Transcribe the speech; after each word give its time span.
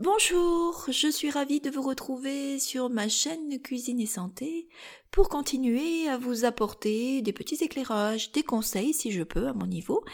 Bonjour, 0.00 0.84
je 0.86 1.08
suis 1.08 1.28
ravie 1.28 1.58
de 1.58 1.70
vous 1.70 1.82
retrouver 1.82 2.60
sur 2.60 2.88
ma 2.88 3.08
chaîne 3.08 3.60
Cuisine 3.60 3.98
et 3.98 4.06
Santé 4.06 4.68
pour 5.10 5.28
continuer 5.28 6.06
à 6.06 6.16
vous 6.16 6.44
apporter 6.44 7.20
des 7.20 7.32
petits 7.32 7.64
éclairages, 7.64 8.30
des 8.30 8.44
conseils 8.44 8.94
si 8.94 9.10
je 9.10 9.24
peux 9.24 9.48
à 9.48 9.54
mon 9.54 9.66
niveau, 9.66 10.04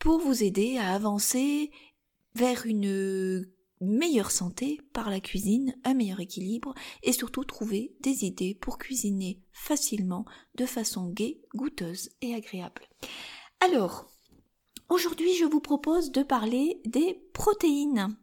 pour 0.00 0.18
vous 0.18 0.42
aider 0.42 0.76
à 0.78 0.92
avancer 0.92 1.70
vers 2.34 2.66
une 2.66 3.46
meilleure 3.80 4.32
santé 4.32 4.80
par 4.92 5.08
la 5.08 5.20
cuisine, 5.20 5.76
un 5.84 5.94
meilleur 5.94 6.18
équilibre 6.18 6.74
et 7.04 7.12
surtout 7.12 7.44
trouver 7.44 7.94
des 8.00 8.24
idées 8.24 8.56
pour 8.60 8.76
cuisiner 8.76 9.40
facilement 9.52 10.24
de 10.56 10.66
façon 10.66 11.10
gaie, 11.10 11.38
goûteuse 11.54 12.10
et 12.22 12.34
agréable. 12.34 12.88
Alors, 13.60 14.10
aujourd'hui 14.88 15.32
je 15.36 15.44
vous 15.44 15.60
propose 15.60 16.10
de 16.10 16.24
parler 16.24 16.82
des 16.86 17.22
protéines. 17.32 18.16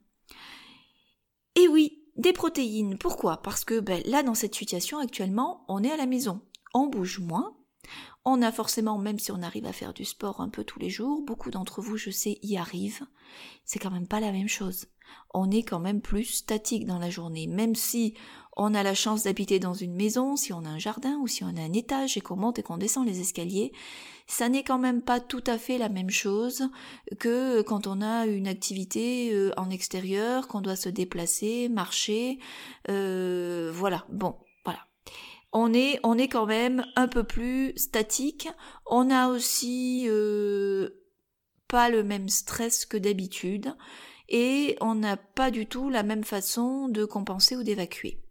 Et 1.56 1.68
oui, 1.68 2.04
des 2.18 2.34
protéines. 2.34 2.98
Pourquoi? 2.98 3.42
Parce 3.42 3.66
que 3.66 3.80
ben, 3.80 4.02
là, 4.06 4.24
dans 4.24 4.36
cette 4.36 4.56
situation 4.56 5.00
actuellement, 5.00 5.66
on 5.68 5.84
est 5.84 5.92
à 5.92 5.98
la 5.98 6.06
maison. 6.06 6.42
On 6.74 6.88
bouge 6.88 7.20
moins. 7.20 7.56
On 8.26 8.42
a 8.42 8.52
forcément, 8.52 8.98
même 8.98 9.20
si 9.20 9.32
on 9.32 9.44
arrive 9.44 9.66
à 9.66 9.74
faire 9.74 9.94
du 9.94 10.04
sport 10.04 10.42
un 10.42 10.50
peu 10.50 10.64
tous 10.64 10.80
les 10.80 10.90
jours, 10.90 11.22
beaucoup 11.22 11.52
d'entre 11.52 11.82
vous, 11.82 11.98
je 11.98 12.10
sais, 12.10 12.40
y 12.42 12.58
arrivent. 12.58 13.06
C'est 13.64 13.80
quand 13.80 13.92
même 13.92 14.08
pas 14.08 14.20
la 14.20 14.32
même 14.32 14.48
chose. 14.48 14.88
On 15.34 15.52
est 15.52 15.64
quand 15.64 15.80
même 15.80 16.02
plus 16.02 16.26
statique 16.26 16.86
dans 16.86 16.98
la 16.98 17.12
journée, 17.12 17.46
même 17.46 17.76
si 17.76 18.16
on 18.56 18.74
a 18.74 18.84
la 18.84 18.94
chance 18.94 19.24
d'habiter 19.24 19.60
dans 19.60 19.74
une 19.74 19.94
maison, 19.94 20.36
si 20.36 20.54
on 20.54 20.64
a 20.64 20.70
un 20.70 20.80
jardin 20.80 21.18
ou 21.22 21.28
si 21.28 21.44
on 21.44 21.56
a 21.58 21.62
un 21.62 21.74
étage 21.74 22.18
et 22.18 22.22
qu'on 22.22 22.38
monte 22.38 22.60
et 22.60 22.64
qu'on 22.64 22.78
descend 22.78 23.06
les 23.06 23.20
escaliers, 23.20 23.74
ça 24.28 24.48
n'est 24.48 24.64
quand 24.64 24.80
même 24.80 25.02
pas 25.02 25.20
tout 25.20 25.44
à 25.46 25.58
fait 25.58 25.78
la 25.78 25.90
même 25.90 26.10
chose 26.10 26.70
que 27.20 27.62
quand 27.62 27.86
on 27.86 28.02
a 28.02 28.26
une 28.26 28.48
activité 28.48 29.34
euh, 29.34 29.52
en 29.58 29.70
extérieur, 29.70 30.48
qu'on 30.48 30.62
doit 30.62 30.78
se 30.78 30.90
déplacer, 30.90 31.70
marcher, 31.70 32.40
euh, 32.90 33.72
voilà. 33.74 34.06
Bon, 34.10 34.36
voilà. 34.64 34.80
On 35.52 35.74
est, 35.74 36.00
on 36.04 36.18
est 36.18 36.30
quand 36.30 36.46
même 36.46 36.86
un 36.96 37.08
peu 37.08 37.24
plus 37.24 37.74
statique. 37.76 38.48
On 38.86 39.10
a 39.12 39.28
aussi 39.28 40.06
euh, 40.08 40.90
pas 41.68 41.90
le 41.90 42.04
même 42.04 42.30
stress 42.30 42.86
que 42.86 42.98
d'habitude 42.98 43.76
et 44.30 44.78
on 44.82 44.96
n'a 44.96 45.18
pas 45.18 45.52
du 45.52 45.68
tout 45.68 45.90
la 45.90 46.04
même 46.04 46.24
façon 46.24 46.88
de 46.88 47.06
compenser 47.06 47.56
ou 47.56 47.64
d'évacuer. 47.64 48.25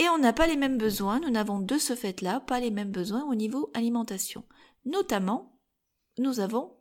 Et 0.00 0.08
on 0.08 0.16
n'a 0.16 0.32
pas 0.32 0.46
les 0.46 0.56
mêmes 0.56 0.78
besoins, 0.78 1.20
nous 1.20 1.28
n'avons 1.28 1.60
de 1.60 1.76
ce 1.76 1.94
fait-là 1.94 2.40
pas 2.40 2.58
les 2.58 2.70
mêmes 2.70 2.90
besoins 2.90 3.24
au 3.30 3.34
niveau 3.34 3.70
alimentation. 3.74 4.44
Notamment, 4.86 5.60
nous 6.18 6.40
avons 6.40 6.72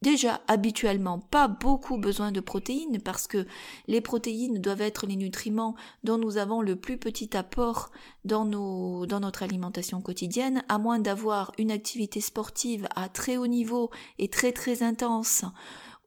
déjà 0.00 0.40
habituellement 0.46 1.18
pas 1.18 1.48
beaucoup 1.48 1.98
besoin 1.98 2.30
de 2.30 2.38
protéines 2.38 3.00
parce 3.02 3.26
que 3.26 3.48
les 3.88 4.00
protéines 4.00 4.60
doivent 4.60 4.80
être 4.80 5.08
les 5.08 5.16
nutriments 5.16 5.74
dont 6.04 6.18
nous 6.18 6.36
avons 6.36 6.62
le 6.62 6.76
plus 6.76 6.98
petit 6.98 7.36
apport 7.36 7.90
dans, 8.24 8.44
dans 8.44 9.20
notre 9.20 9.42
alimentation 9.42 10.00
quotidienne, 10.00 10.62
à 10.68 10.78
moins 10.78 11.00
d'avoir 11.00 11.50
une 11.58 11.72
activité 11.72 12.20
sportive 12.20 12.86
à 12.94 13.08
très 13.08 13.38
haut 13.38 13.48
niveau 13.48 13.90
et 14.20 14.28
très 14.28 14.52
très 14.52 14.84
intense 14.84 15.44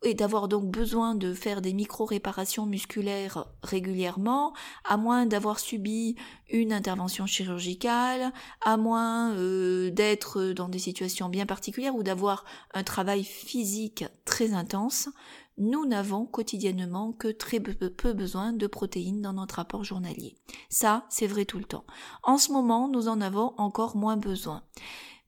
et 0.03 0.13
d'avoir 0.13 0.47
donc 0.47 0.65
besoin 0.65 1.15
de 1.15 1.33
faire 1.33 1.61
des 1.61 1.73
micro-réparations 1.73 2.65
musculaires 2.65 3.45
régulièrement, 3.63 4.53
à 4.83 4.97
moins 4.97 5.25
d'avoir 5.25 5.59
subi 5.59 6.15
une 6.49 6.73
intervention 6.73 7.25
chirurgicale, 7.25 8.31
à 8.61 8.77
moins 8.77 9.33
euh, 9.33 9.89
d'être 9.91 10.51
dans 10.51 10.69
des 10.69 10.79
situations 10.79 11.29
bien 11.29 11.45
particulières 11.45 11.95
ou 11.95 12.03
d'avoir 12.03 12.45
un 12.73 12.83
travail 12.83 13.23
physique 13.23 14.05
très 14.25 14.53
intense, 14.53 15.09
nous 15.57 15.85
n'avons 15.85 16.25
quotidiennement 16.25 17.13
que 17.13 17.29
très 17.29 17.59
peu 17.59 18.13
besoin 18.13 18.51
de 18.51 18.67
protéines 18.67 19.21
dans 19.21 19.33
notre 19.33 19.59
apport 19.59 19.83
journalier. 19.83 20.35
Ça, 20.69 21.05
c'est 21.09 21.27
vrai 21.27 21.45
tout 21.45 21.59
le 21.59 21.63
temps. 21.63 21.85
En 22.23 22.37
ce 22.37 22.51
moment, 22.51 22.89
nous 22.89 23.07
en 23.07 23.21
avons 23.21 23.53
encore 23.57 23.95
moins 23.95 24.17
besoin. 24.17 24.63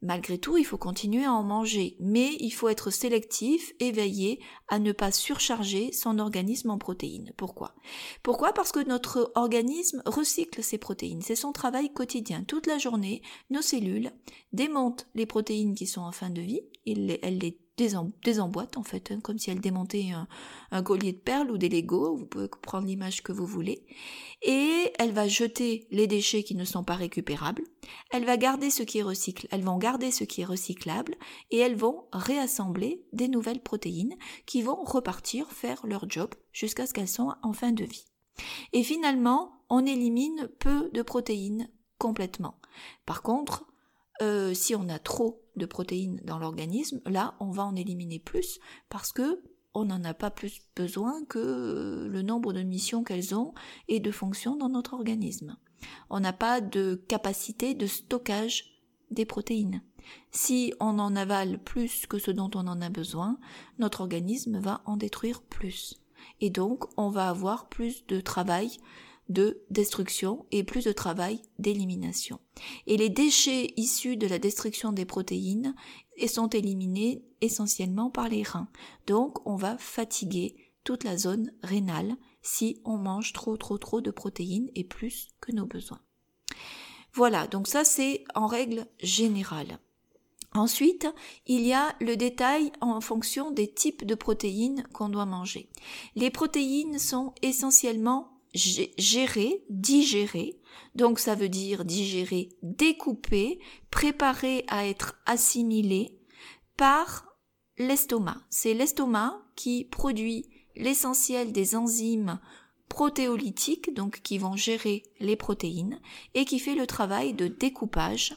Malgré 0.01 0.37
tout, 0.37 0.57
il 0.57 0.63
faut 0.63 0.77
continuer 0.77 1.25
à 1.25 1.33
en 1.33 1.43
manger, 1.43 1.97
mais 1.99 2.35
il 2.39 2.51
faut 2.51 2.69
être 2.69 2.91
sélectif 2.91 3.73
et 3.79 4.39
à 4.67 4.79
ne 4.79 4.91
pas 4.91 5.11
surcharger 5.11 5.91
son 5.91 6.19
organisme 6.19 6.69
en 6.69 6.77
protéines. 6.77 7.33
Pourquoi? 7.35 7.73
Pourquoi? 8.21 8.53
Parce 8.53 8.71
que 8.71 8.85
notre 8.87 9.31
organisme 9.35 10.03
recycle 10.05 10.61
ses 10.61 10.77
protéines. 10.77 11.21
C'est 11.21 11.35
son 11.35 11.51
travail 11.51 11.91
quotidien. 11.91 12.43
Toute 12.43 12.67
la 12.67 12.77
journée, 12.77 13.23
nos 13.49 13.63
cellules 13.63 14.11
démontent 14.53 15.07
les 15.15 15.25
protéines 15.25 15.73
qui 15.73 15.87
sont 15.87 16.01
en 16.01 16.11
fin 16.11 16.29
de 16.29 16.41
vie, 16.41 16.61
désemboîte 17.77 18.77
en 18.77 18.83
fait, 18.83 19.11
hein, 19.11 19.19
comme 19.21 19.37
si 19.37 19.51
elle 19.51 19.59
démontait 19.59 20.09
un, 20.71 20.83
collier 20.83 21.13
de 21.13 21.19
perles 21.19 21.51
ou 21.51 21.57
des 21.57 21.69
Legos, 21.69 22.15
vous 22.15 22.25
pouvez 22.25 22.47
prendre 22.61 22.87
l'image 22.87 23.21
que 23.21 23.31
vous 23.31 23.45
voulez, 23.45 23.85
et 24.41 24.91
elle 24.99 25.11
va 25.11 25.27
jeter 25.27 25.87
les 25.91 26.07
déchets 26.07 26.43
qui 26.43 26.55
ne 26.55 26.65
sont 26.65 26.83
pas 26.83 26.95
récupérables, 26.95 27.63
elle 28.11 28.25
va 28.25 28.37
garder 28.37 28.69
ce 28.69 28.83
qui 28.83 28.99
est 28.99 29.47
elles 29.51 29.63
vont 29.63 29.77
garder 29.77 30.11
ce 30.11 30.23
qui 30.23 30.41
est 30.41 30.45
recyclable, 30.45 31.15
et 31.51 31.57
elles 31.57 31.75
vont 31.75 32.05
réassembler 32.11 33.05
des 33.13 33.27
nouvelles 33.27 33.61
protéines 33.61 34.15
qui 34.45 34.61
vont 34.61 34.83
repartir 34.83 35.51
faire 35.51 35.85
leur 35.85 36.09
job 36.09 36.33
jusqu'à 36.51 36.87
ce 36.87 36.93
qu'elles 36.93 37.07
soient 37.07 37.37
en 37.43 37.53
fin 37.53 37.71
de 37.71 37.83
vie. 37.83 38.05
Et 38.73 38.83
finalement, 38.83 39.63
on 39.69 39.85
élimine 39.85 40.49
peu 40.59 40.89
de 40.93 41.01
protéines 41.01 41.69
complètement. 41.97 42.59
Par 43.05 43.21
contre, 43.21 43.65
euh, 44.21 44.53
si 44.53 44.75
on 44.75 44.89
a 44.89 44.99
trop 44.99 45.41
de 45.55 45.65
protéines 45.65 46.21
dans 46.23 46.39
l'organisme, 46.39 47.01
là, 47.05 47.35
on 47.39 47.51
va 47.51 47.63
en 47.63 47.75
éliminer 47.75 48.19
plus 48.19 48.59
parce 48.89 49.11
que 49.11 49.43
on 49.73 49.85
n'en 49.85 50.03
a 50.03 50.15
pas 50.15 50.31
plus 50.31 50.61
besoin 50.75 51.23
que 51.25 51.37
euh, 51.37 52.07
le 52.07 52.21
nombre 52.23 52.51
de 52.51 52.63
missions 52.63 53.03
qu'elles 53.03 53.35
ont 53.35 53.53
et 53.87 53.99
de 53.99 54.11
fonctions 54.11 54.55
dans 54.55 54.69
notre 54.69 54.93
organisme. 54.93 55.55
On 56.09 56.19
n'a 56.19 56.33
pas 56.33 56.61
de 56.61 56.95
capacité 57.07 57.75
de 57.75 57.85
stockage 57.85 58.81
des 59.11 59.25
protéines. 59.25 59.83
Si 60.31 60.73
on 60.79 60.99
en 60.99 61.15
avale 61.15 61.59
plus 61.59 62.07
que 62.07 62.17
ce 62.17 62.31
dont 62.31 62.49
on 62.55 62.67
en 62.67 62.81
a 62.81 62.89
besoin, 62.89 63.37
notre 63.77 64.01
organisme 64.01 64.59
va 64.59 64.81
en 64.85 64.97
détruire 64.97 65.41
plus. 65.41 66.01
Et 66.41 66.49
donc, 66.49 66.85
on 66.97 67.09
va 67.09 67.29
avoir 67.29 67.69
plus 67.69 68.05
de 68.07 68.19
travail 68.19 68.77
de 69.29 69.61
destruction 69.69 70.45
et 70.51 70.63
plus 70.63 70.85
de 70.85 70.91
travail 70.91 71.41
d'élimination. 71.59 72.39
Et 72.85 72.97
les 72.97 73.09
déchets 73.09 73.73
issus 73.77 74.17
de 74.17 74.27
la 74.27 74.39
destruction 74.39 74.91
des 74.91 75.05
protéines 75.05 75.75
sont 76.27 76.49
éliminés 76.49 77.23
essentiellement 77.41 78.09
par 78.09 78.29
les 78.29 78.43
reins. 78.43 78.69
Donc 79.05 79.45
on 79.45 79.55
va 79.55 79.77
fatiguer 79.77 80.55
toute 80.83 81.03
la 81.03 81.17
zone 81.17 81.51
rénale 81.63 82.15
si 82.41 82.81
on 82.85 82.97
mange 82.97 83.33
trop 83.33 83.57
trop 83.57 83.77
trop 83.77 84.01
de 84.01 84.11
protéines 84.11 84.69
et 84.75 84.83
plus 84.83 85.29
que 85.41 85.51
nos 85.51 85.65
besoins. 85.65 86.01
Voilà, 87.13 87.47
donc 87.47 87.67
ça 87.67 87.83
c'est 87.83 88.23
en 88.35 88.47
règle 88.47 88.87
générale. 89.01 89.79
Ensuite, 90.53 91.07
il 91.45 91.61
y 91.61 91.73
a 91.73 91.93
le 91.99 92.15
détail 92.15 92.71
en 92.79 93.01
fonction 93.01 93.51
des 93.51 93.71
types 93.71 94.05
de 94.05 94.15
protéines 94.15 94.83
qu'on 94.93 95.09
doit 95.09 95.25
manger. 95.25 95.69
Les 96.15 96.31
protéines 96.31 96.99
sont 96.99 97.33
essentiellement 97.41 98.36
gérer, 98.57 99.63
digérer. 99.69 100.59
Donc 100.95 101.19
ça 101.19 101.35
veut 101.35 101.49
dire 101.49 101.85
digérer, 101.85 102.49
découper, 102.63 103.59
préparer 103.91 104.65
à 104.67 104.87
être 104.87 105.19
assimilé 105.25 106.19
par 106.75 107.25
l'estomac. 107.77 108.37
C'est 108.49 108.73
l'estomac 108.73 109.41
qui 109.55 109.85
produit 109.85 110.45
l'essentiel 110.75 111.51
des 111.51 111.75
enzymes 111.75 112.39
protéolytiques, 112.89 113.93
donc 113.93 114.21
qui 114.21 114.37
vont 114.37 114.55
gérer 114.55 115.03
les 115.19 115.35
protéines, 115.35 115.99
et 116.33 116.45
qui 116.45 116.59
fait 116.59 116.75
le 116.75 116.87
travail 116.87 117.33
de 117.33 117.47
découpage 117.47 118.35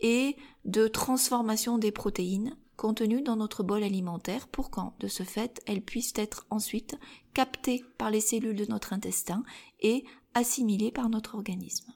et 0.00 0.36
de 0.64 0.88
transformation 0.88 1.78
des 1.78 1.92
protéines 1.92 2.56
contenues 2.76 3.22
dans 3.22 3.36
notre 3.36 3.62
bol 3.62 3.82
alimentaire 3.82 4.48
pour 4.48 4.70
qu'en 4.70 4.94
de 5.00 5.08
ce 5.08 5.22
fait 5.22 5.62
elles 5.66 5.82
puissent 5.82 6.14
être 6.16 6.46
ensuite 6.50 6.96
captées 7.34 7.84
par 7.98 8.10
les 8.10 8.20
cellules 8.20 8.56
de 8.56 8.66
notre 8.66 8.92
intestin 8.92 9.44
et 9.80 10.04
assimilées 10.34 10.92
par 10.92 11.08
notre 11.08 11.34
organisme. 11.34 11.92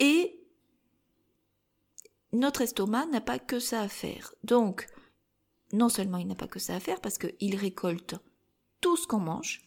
Et 0.00 0.40
notre 2.32 2.60
estomac 2.62 3.06
n'a 3.06 3.20
pas 3.20 3.38
que 3.38 3.58
ça 3.58 3.80
à 3.80 3.88
faire. 3.88 4.34
Donc, 4.44 4.86
non 5.72 5.88
seulement 5.88 6.18
il 6.18 6.26
n'a 6.26 6.34
pas 6.34 6.48
que 6.48 6.58
ça 6.58 6.74
à 6.74 6.80
faire 6.80 7.00
parce 7.00 7.18
qu'il 7.18 7.56
récolte 7.56 8.16
tout 8.80 8.96
ce 8.96 9.06
qu'on 9.06 9.18
mange, 9.18 9.62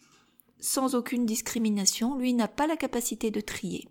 sans 0.59 0.95
aucune 0.95 1.25
discrimination, 1.25 2.17
lui 2.17 2.33
n'a 2.33 2.47
pas 2.47 2.67
la 2.67 2.77
capacité 2.77 3.31
de 3.31 3.41
trier 3.41 3.87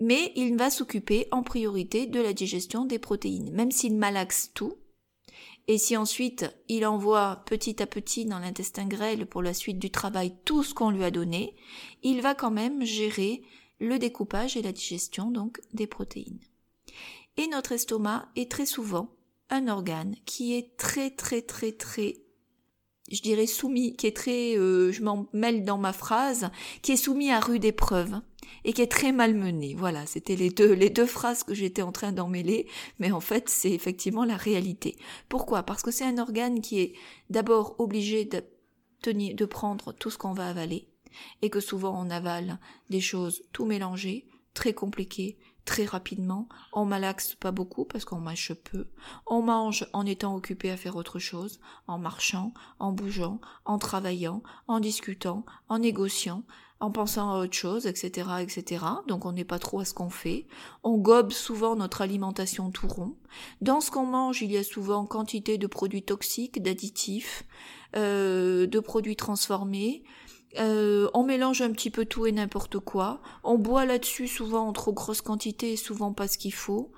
mais 0.00 0.32
il 0.36 0.56
va 0.56 0.70
s'occuper 0.70 1.26
en 1.30 1.42
priorité 1.42 2.06
de 2.06 2.20
la 2.20 2.32
digestion 2.32 2.84
des 2.84 2.98
protéines, 2.98 3.52
même 3.52 3.70
s'il 3.70 3.96
malaxe 3.96 4.50
tout. 4.54 4.76
Et 5.66 5.76
si 5.76 5.96
ensuite 5.96 6.46
il 6.68 6.86
envoie 6.86 7.42
petit 7.46 7.82
à 7.82 7.86
petit 7.86 8.24
dans 8.24 8.38
l'intestin 8.38 8.86
grêle 8.86 9.26
pour 9.26 9.42
la 9.42 9.52
suite 9.52 9.78
du 9.78 9.90
travail 9.90 10.34
tout 10.44 10.62
ce 10.62 10.72
qu'on 10.72 10.90
lui 10.90 11.04
a 11.04 11.10
donné, 11.10 11.56
il 12.02 12.22
va 12.22 12.34
quand 12.34 12.50
même 12.50 12.84
gérer 12.84 13.42
le 13.78 13.98
découpage 13.98 14.56
et 14.56 14.62
la 14.62 14.72
digestion 14.72 15.30
donc 15.30 15.60
des 15.74 15.86
protéines. 15.86 16.40
Et 17.36 17.46
notre 17.48 17.72
estomac 17.72 18.28
est 18.34 18.50
très 18.50 18.66
souvent 18.66 19.10
un 19.50 19.68
organe 19.68 20.16
qui 20.24 20.54
est 20.54 20.76
très 20.76 21.10
très 21.10 21.42
très 21.42 21.72
très 21.72 22.16
je 23.10 23.22
dirais 23.22 23.46
soumis, 23.46 23.96
qui 23.96 24.06
est 24.06 24.14
très, 24.14 24.58
euh, 24.58 24.92
je 24.92 25.02
m'en 25.02 25.28
mêle 25.32 25.64
dans 25.64 25.78
ma 25.78 25.94
phrase, 25.94 26.50
qui 26.82 26.92
est 26.92 26.96
soumis 26.96 27.30
à 27.30 27.40
rude 27.40 27.64
épreuve 27.64 28.20
et 28.64 28.72
qui 28.72 28.82
est 28.82 28.90
très 28.90 29.12
malmené. 29.12 29.74
Voilà, 29.74 30.06
c'était 30.06 30.36
les 30.36 30.50
deux, 30.50 30.72
les 30.72 30.90
deux 30.90 31.06
phrases 31.06 31.42
que 31.42 31.54
j'étais 31.54 31.82
en 31.82 31.92
train 31.92 32.12
d'emmêler, 32.12 32.68
mais 32.98 33.12
en 33.12 33.20
fait, 33.20 33.48
c'est 33.48 33.72
effectivement 33.72 34.24
la 34.24 34.36
réalité. 34.36 34.96
Pourquoi? 35.28 35.62
Parce 35.62 35.82
que 35.82 35.90
c'est 35.90 36.04
un 36.04 36.18
organe 36.18 36.60
qui 36.60 36.80
est 36.80 36.94
d'abord 37.30 37.76
obligé 37.78 38.24
de 38.24 38.42
tenir, 39.02 39.34
de 39.34 39.44
prendre 39.44 39.92
tout 39.92 40.10
ce 40.10 40.18
qu'on 40.18 40.32
va 40.32 40.48
avaler, 40.48 40.88
et 41.42 41.50
que 41.50 41.60
souvent 41.60 41.98
on 42.00 42.10
avale 42.10 42.58
des 42.90 43.00
choses 43.00 43.42
tout 43.52 43.64
mélangées, 43.64 44.26
très 44.54 44.72
compliquées, 44.72 45.38
très 45.64 45.84
rapidement, 45.84 46.48
on 46.72 46.86
malaxe 46.86 47.34
pas 47.34 47.50
beaucoup 47.50 47.84
parce 47.84 48.06
qu'on 48.06 48.20
mâche 48.20 48.54
peu, 48.54 48.88
on 49.26 49.42
mange 49.42 49.86
en 49.92 50.06
étant 50.06 50.34
occupé 50.34 50.70
à 50.70 50.78
faire 50.78 50.96
autre 50.96 51.18
chose, 51.18 51.60
en 51.86 51.98
marchant, 51.98 52.54
en 52.78 52.92
bougeant, 52.92 53.38
en 53.66 53.78
travaillant, 53.78 54.42
en 54.66 54.80
discutant, 54.80 55.44
en 55.68 55.80
négociant, 55.80 56.44
en 56.80 56.90
pensant 56.90 57.32
à 57.32 57.38
autre 57.38 57.54
chose, 57.54 57.86
etc., 57.86 58.28
etc. 58.40 58.84
Donc 59.08 59.24
on 59.26 59.32
n'est 59.32 59.44
pas 59.44 59.58
trop 59.58 59.80
à 59.80 59.84
ce 59.84 59.94
qu'on 59.94 60.10
fait. 60.10 60.46
On 60.84 60.96
gobe 60.96 61.32
souvent 61.32 61.76
notre 61.76 62.02
alimentation 62.02 62.70
tout 62.70 62.88
rond. 62.88 63.16
Dans 63.60 63.80
ce 63.80 63.90
qu'on 63.90 64.06
mange, 64.06 64.42
il 64.42 64.52
y 64.52 64.56
a 64.56 64.64
souvent 64.64 65.04
quantité 65.06 65.58
de 65.58 65.66
produits 65.66 66.02
toxiques, 66.04 66.62
d'additifs, 66.62 67.44
euh, 67.96 68.66
de 68.66 68.80
produits 68.80 69.16
transformés, 69.16 70.04
euh, 70.56 71.10
on 71.12 71.24
mélange 71.24 71.60
un 71.60 71.70
petit 71.72 71.90
peu 71.90 72.04
tout 72.04 72.26
et 72.26 72.32
n'importe 72.32 72.78
quoi. 72.78 73.20
On 73.44 73.58
boit 73.58 73.84
là-dessus 73.84 74.28
souvent 74.28 74.66
en 74.66 74.72
trop 74.72 74.92
grosse 74.92 75.20
quantité 75.20 75.72
et 75.72 75.76
souvent 75.76 76.12
pas 76.12 76.26
ce 76.26 76.38
qu'il 76.38 76.54
faut. 76.54 76.90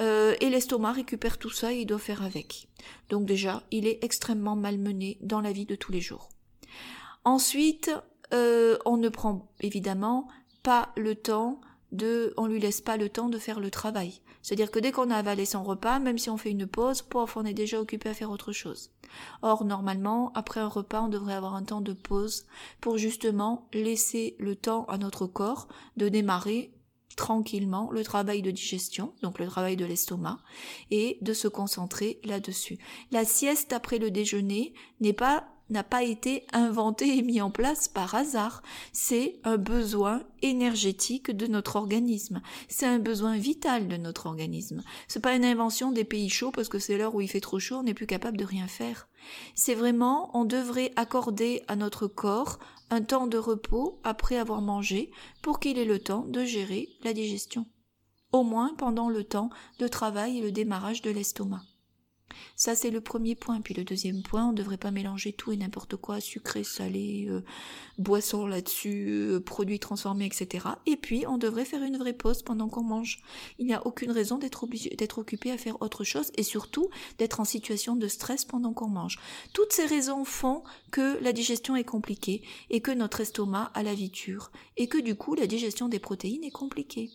Euh, 0.00 0.34
et 0.40 0.48
l'estomac 0.48 0.92
récupère 0.92 1.38
tout 1.38 1.50
ça 1.50 1.72
et 1.72 1.80
il 1.80 1.86
doit 1.86 1.98
faire 1.98 2.22
avec. 2.22 2.68
Donc 3.10 3.26
déjà, 3.26 3.62
il 3.70 3.86
est 3.86 4.02
extrêmement 4.02 4.56
malmené 4.56 5.18
dans 5.20 5.40
la 5.40 5.52
vie 5.52 5.66
de 5.66 5.74
tous 5.74 5.92
les 5.92 6.00
jours. 6.00 6.30
Ensuite, 7.24 7.90
euh, 8.32 8.78
on 8.84 8.96
ne 8.96 9.08
prend 9.08 9.52
évidemment 9.60 10.28
pas 10.62 10.90
le 10.96 11.14
temps 11.14 11.60
de, 11.92 12.34
on 12.36 12.46
lui 12.46 12.58
laisse 12.58 12.80
pas 12.80 12.96
le 12.96 13.08
temps 13.08 13.28
de 13.28 13.38
faire 13.38 13.60
le 13.60 13.70
travail. 13.70 14.20
C'est-à-dire 14.42 14.70
que 14.70 14.78
dès 14.78 14.92
qu'on 14.92 15.10
a 15.10 15.16
avalé 15.16 15.46
son 15.46 15.62
repas, 15.62 15.98
même 15.98 16.18
si 16.18 16.28
on 16.28 16.36
fait 16.36 16.50
une 16.50 16.66
pause, 16.66 17.02
pof, 17.02 17.36
on 17.36 17.44
est 17.44 17.54
déjà 17.54 17.80
occupé 17.80 18.10
à 18.10 18.14
faire 18.14 18.30
autre 18.30 18.52
chose. 18.52 18.90
Or, 19.42 19.64
normalement, 19.64 20.32
après 20.34 20.60
un 20.60 20.68
repas, 20.68 21.02
on 21.02 21.08
devrait 21.08 21.34
avoir 21.34 21.54
un 21.54 21.62
temps 21.62 21.80
de 21.80 21.92
pause 21.92 22.46
pour 22.80 22.98
justement 22.98 23.68
laisser 23.72 24.36
le 24.38 24.56
temps 24.56 24.84
à 24.86 24.98
notre 24.98 25.26
corps 25.26 25.68
de 25.96 26.08
démarrer 26.08 26.74
tranquillement 27.16 27.90
le 27.92 28.02
travail 28.02 28.42
de 28.42 28.50
digestion, 28.50 29.14
donc 29.22 29.38
le 29.38 29.46
travail 29.46 29.76
de 29.76 29.84
l'estomac, 29.84 30.38
et 30.90 31.18
de 31.22 31.32
se 31.32 31.48
concentrer 31.48 32.20
là-dessus. 32.24 32.78
La 33.12 33.24
sieste 33.24 33.72
après 33.72 33.98
le 33.98 34.10
déjeuner 34.10 34.74
n'est 35.00 35.12
pas 35.12 35.46
n'a 35.70 35.82
pas 35.82 36.02
été 36.02 36.46
inventé 36.52 37.18
et 37.18 37.22
mis 37.22 37.40
en 37.40 37.50
place 37.50 37.88
par 37.88 38.14
hasard. 38.14 38.62
C'est 38.92 39.36
un 39.44 39.56
besoin 39.56 40.22
énergétique 40.42 41.30
de 41.30 41.46
notre 41.46 41.76
organisme. 41.76 42.42
C'est 42.68 42.86
un 42.86 42.98
besoin 42.98 43.36
vital 43.36 43.88
de 43.88 43.96
notre 43.96 44.26
organisme. 44.26 44.82
C'est 45.08 45.22
pas 45.22 45.34
une 45.34 45.44
invention 45.44 45.90
des 45.90 46.04
pays 46.04 46.28
chauds 46.28 46.50
parce 46.50 46.68
que 46.68 46.78
c'est 46.78 46.98
l'heure 46.98 47.14
où 47.14 47.20
il 47.20 47.28
fait 47.28 47.40
trop 47.40 47.58
chaud, 47.58 47.76
on 47.76 47.82
n'est 47.84 47.94
plus 47.94 48.06
capable 48.06 48.36
de 48.36 48.44
rien 48.44 48.66
faire. 48.66 49.08
C'est 49.54 49.74
vraiment, 49.74 50.30
on 50.36 50.44
devrait 50.44 50.92
accorder 50.96 51.62
à 51.68 51.76
notre 51.76 52.06
corps 52.06 52.58
un 52.90 53.02
temps 53.02 53.26
de 53.26 53.38
repos 53.38 54.00
après 54.04 54.36
avoir 54.36 54.60
mangé 54.60 55.10
pour 55.42 55.60
qu'il 55.60 55.78
ait 55.78 55.84
le 55.84 55.98
temps 55.98 56.24
de 56.28 56.44
gérer 56.44 56.88
la 57.02 57.12
digestion. 57.12 57.66
Au 58.32 58.42
moins 58.42 58.74
pendant 58.76 59.08
le 59.08 59.24
temps 59.24 59.50
de 59.78 59.88
travail 59.88 60.38
et 60.38 60.42
le 60.42 60.52
démarrage 60.52 61.02
de 61.02 61.10
l'estomac. 61.10 61.62
Ça, 62.56 62.74
c'est 62.74 62.90
le 62.90 63.00
premier 63.00 63.34
point. 63.34 63.60
Puis 63.60 63.74
le 63.74 63.84
deuxième 63.84 64.22
point, 64.22 64.46
on 64.46 64.52
ne 64.52 64.56
devrait 64.56 64.76
pas 64.76 64.90
mélanger 64.90 65.32
tout 65.32 65.52
et 65.52 65.56
n'importe 65.56 65.96
quoi, 65.96 66.20
sucré, 66.20 66.64
salé, 66.64 67.26
euh, 67.28 67.42
boisson 67.98 68.46
là-dessus, 68.46 69.08
euh, 69.08 69.40
produits 69.40 69.78
transformés, 69.78 70.26
etc. 70.26 70.66
Et 70.86 70.96
puis, 70.96 71.24
on 71.26 71.38
devrait 71.38 71.64
faire 71.64 71.82
une 71.82 71.96
vraie 71.96 72.12
pause 72.12 72.42
pendant 72.42 72.68
qu'on 72.68 72.82
mange. 72.82 73.22
Il 73.58 73.66
n'y 73.66 73.74
a 73.74 73.86
aucune 73.86 74.10
raison 74.10 74.38
d'être 74.38 74.66
d'être 74.96 75.18
occupé 75.18 75.50
à 75.50 75.58
faire 75.58 75.80
autre 75.82 76.04
chose 76.04 76.30
et 76.36 76.42
surtout 76.42 76.88
d'être 77.18 77.40
en 77.40 77.44
situation 77.44 77.96
de 77.96 78.08
stress 78.08 78.44
pendant 78.44 78.72
qu'on 78.72 78.88
mange. 78.88 79.18
Toutes 79.52 79.72
ces 79.72 79.86
raisons 79.86 80.24
font 80.24 80.62
que 80.90 81.22
la 81.22 81.32
digestion 81.32 81.76
est 81.76 81.84
compliquée 81.84 82.42
et 82.70 82.80
que 82.80 82.90
notre 82.90 83.20
estomac 83.20 83.70
a 83.74 83.82
la 83.82 83.94
vie 83.94 84.10
dure 84.10 84.50
et 84.76 84.86
que 84.86 84.98
du 84.98 85.14
coup, 85.14 85.34
la 85.34 85.46
digestion 85.46 85.88
des 85.88 85.98
protéines 85.98 86.44
est 86.44 86.50
compliquée 86.50 87.10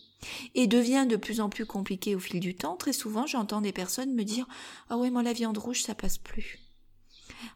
et 0.54 0.66
devient 0.66 1.06
de 1.08 1.16
plus 1.16 1.40
en 1.40 1.48
plus 1.48 1.66
compliqué 1.66 2.14
au 2.14 2.20
fil 2.20 2.40
du 2.40 2.54
temps. 2.54 2.76
Très 2.76 2.92
souvent, 2.92 3.26
j'entends 3.26 3.60
des 3.60 3.72
personnes 3.72 4.14
me 4.14 4.24
dire 4.24 4.46
Ah 4.88 4.96
ouais, 4.96 5.10
moi 5.10 5.22
la 5.22 5.32
viande 5.32 5.58
rouge, 5.58 5.82
ça 5.82 5.94
passe 5.94 6.18
plus. 6.18 6.58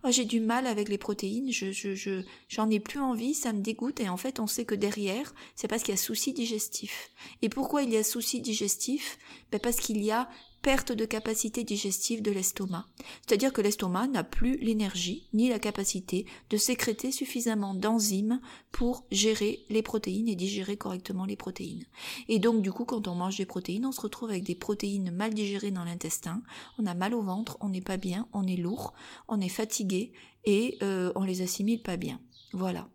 J'ai 0.09 0.25
du 0.25 0.41
mal 0.41 0.67
avec 0.67 0.89
les 0.89 0.99
protéines, 0.99 1.53
je, 1.53 1.73
je, 1.73 2.23
j'en 2.49 2.71
ai 2.71 2.81
plus 2.81 3.01
envie, 3.01 3.35
ça 3.35 3.53
me 3.53 3.61
dégoûte, 3.61 4.01
et 4.01 4.09
en 4.09 4.17
fait, 4.17 4.41
on 4.41 4.47
sait 4.47 4.65
que 4.65 4.75
derrière, 4.75 5.35
c'est 5.57 5.69
parce 5.69 5.83
qu'il 5.83 5.93
y 5.93 5.99
a 5.99 6.01
souci 6.01 6.33
digestif. 6.33 7.11
Et 7.43 7.49
pourquoi 7.49 7.83
il 7.83 7.91
y 7.91 7.97
a 7.97 8.05
souci 8.05 8.41
digestif? 8.41 9.19
Ben 9.51 9.61
Parce 9.61 9.77
qu'il 9.77 10.03
y 10.03 10.11
a 10.11 10.29
perte 10.65 10.93
de 10.93 11.05
capacité 11.05 11.63
digestive 11.63 12.23
de 12.23 12.31
l'estomac. 12.31 12.87
C'est-à-dire 13.21 13.53
que 13.53 13.61
l'estomac 13.61 14.07
n'a 14.07 14.25
plus 14.25 14.57
l'énergie 14.57 15.29
ni 15.35 15.51
la 15.51 15.59
capacité 15.59 16.25
de 16.49 16.57
sécréter 16.57 17.13
suffisamment 17.13 17.75
d'enzymes 17.75 18.41
pour 18.73 19.05
gérer 19.11 19.67
les 19.69 19.83
protéines 19.83 20.27
et 20.27 20.35
digérer 20.35 20.79
correctement 20.79 21.27
les 21.27 21.37
protéines. 21.37 21.85
Et 22.29 22.39
donc 22.39 22.63
du 22.63 22.73
coup 22.73 22.87
quand 22.87 23.07
on 23.09 23.15
mange 23.15 23.37
des 23.37 23.45
protéines, 23.45 23.85
on 23.85 23.93
se 23.93 24.01
retrouve 24.01 24.31
avec 24.31 24.45
des 24.45 24.55
protéines 24.55 25.11
mal 25.11 25.35
digérées 25.35 25.71
dans 25.71 25.85
l'intestin, 25.85 26.43
on 26.79 26.87
a 26.87 26.95
mal 26.95 27.13
au 27.13 27.21
ventre, 27.21 27.59
on 27.61 27.69
n'est 27.69 27.83
pas 27.83 27.99
bien, 27.99 28.27
on 28.33 28.47
est 28.47 28.57
lourd, 28.57 28.95
on 29.29 29.43
est 29.43 29.51
fatigué 29.51 30.15
et 30.47 30.79
euh, 30.83 31.13
on 31.15 31.25
les 31.25 31.43
assimile 31.43 31.83
pas 31.83 31.99
bien. 31.99 32.21
Voilà. 32.55 32.89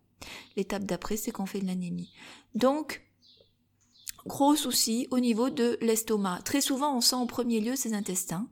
L'étape 0.56 0.84
d'après, 0.84 1.16
c'est 1.16 1.30
qu'on 1.30 1.46
fait 1.46 1.60
de 1.60 1.66
l'anémie. 1.66 2.12
Donc, 2.56 3.02
gros 4.26 4.56
souci 4.56 5.08
au 5.10 5.18
niveau 5.18 5.50
de 5.50 5.78
l'estomac. 5.80 6.40
Très 6.44 6.60
souvent, 6.60 6.96
on 6.96 7.00
sent 7.00 7.16
en 7.16 7.26
premier 7.26 7.60
lieu 7.60 7.76
ses 7.76 7.94
intestins, 7.94 8.46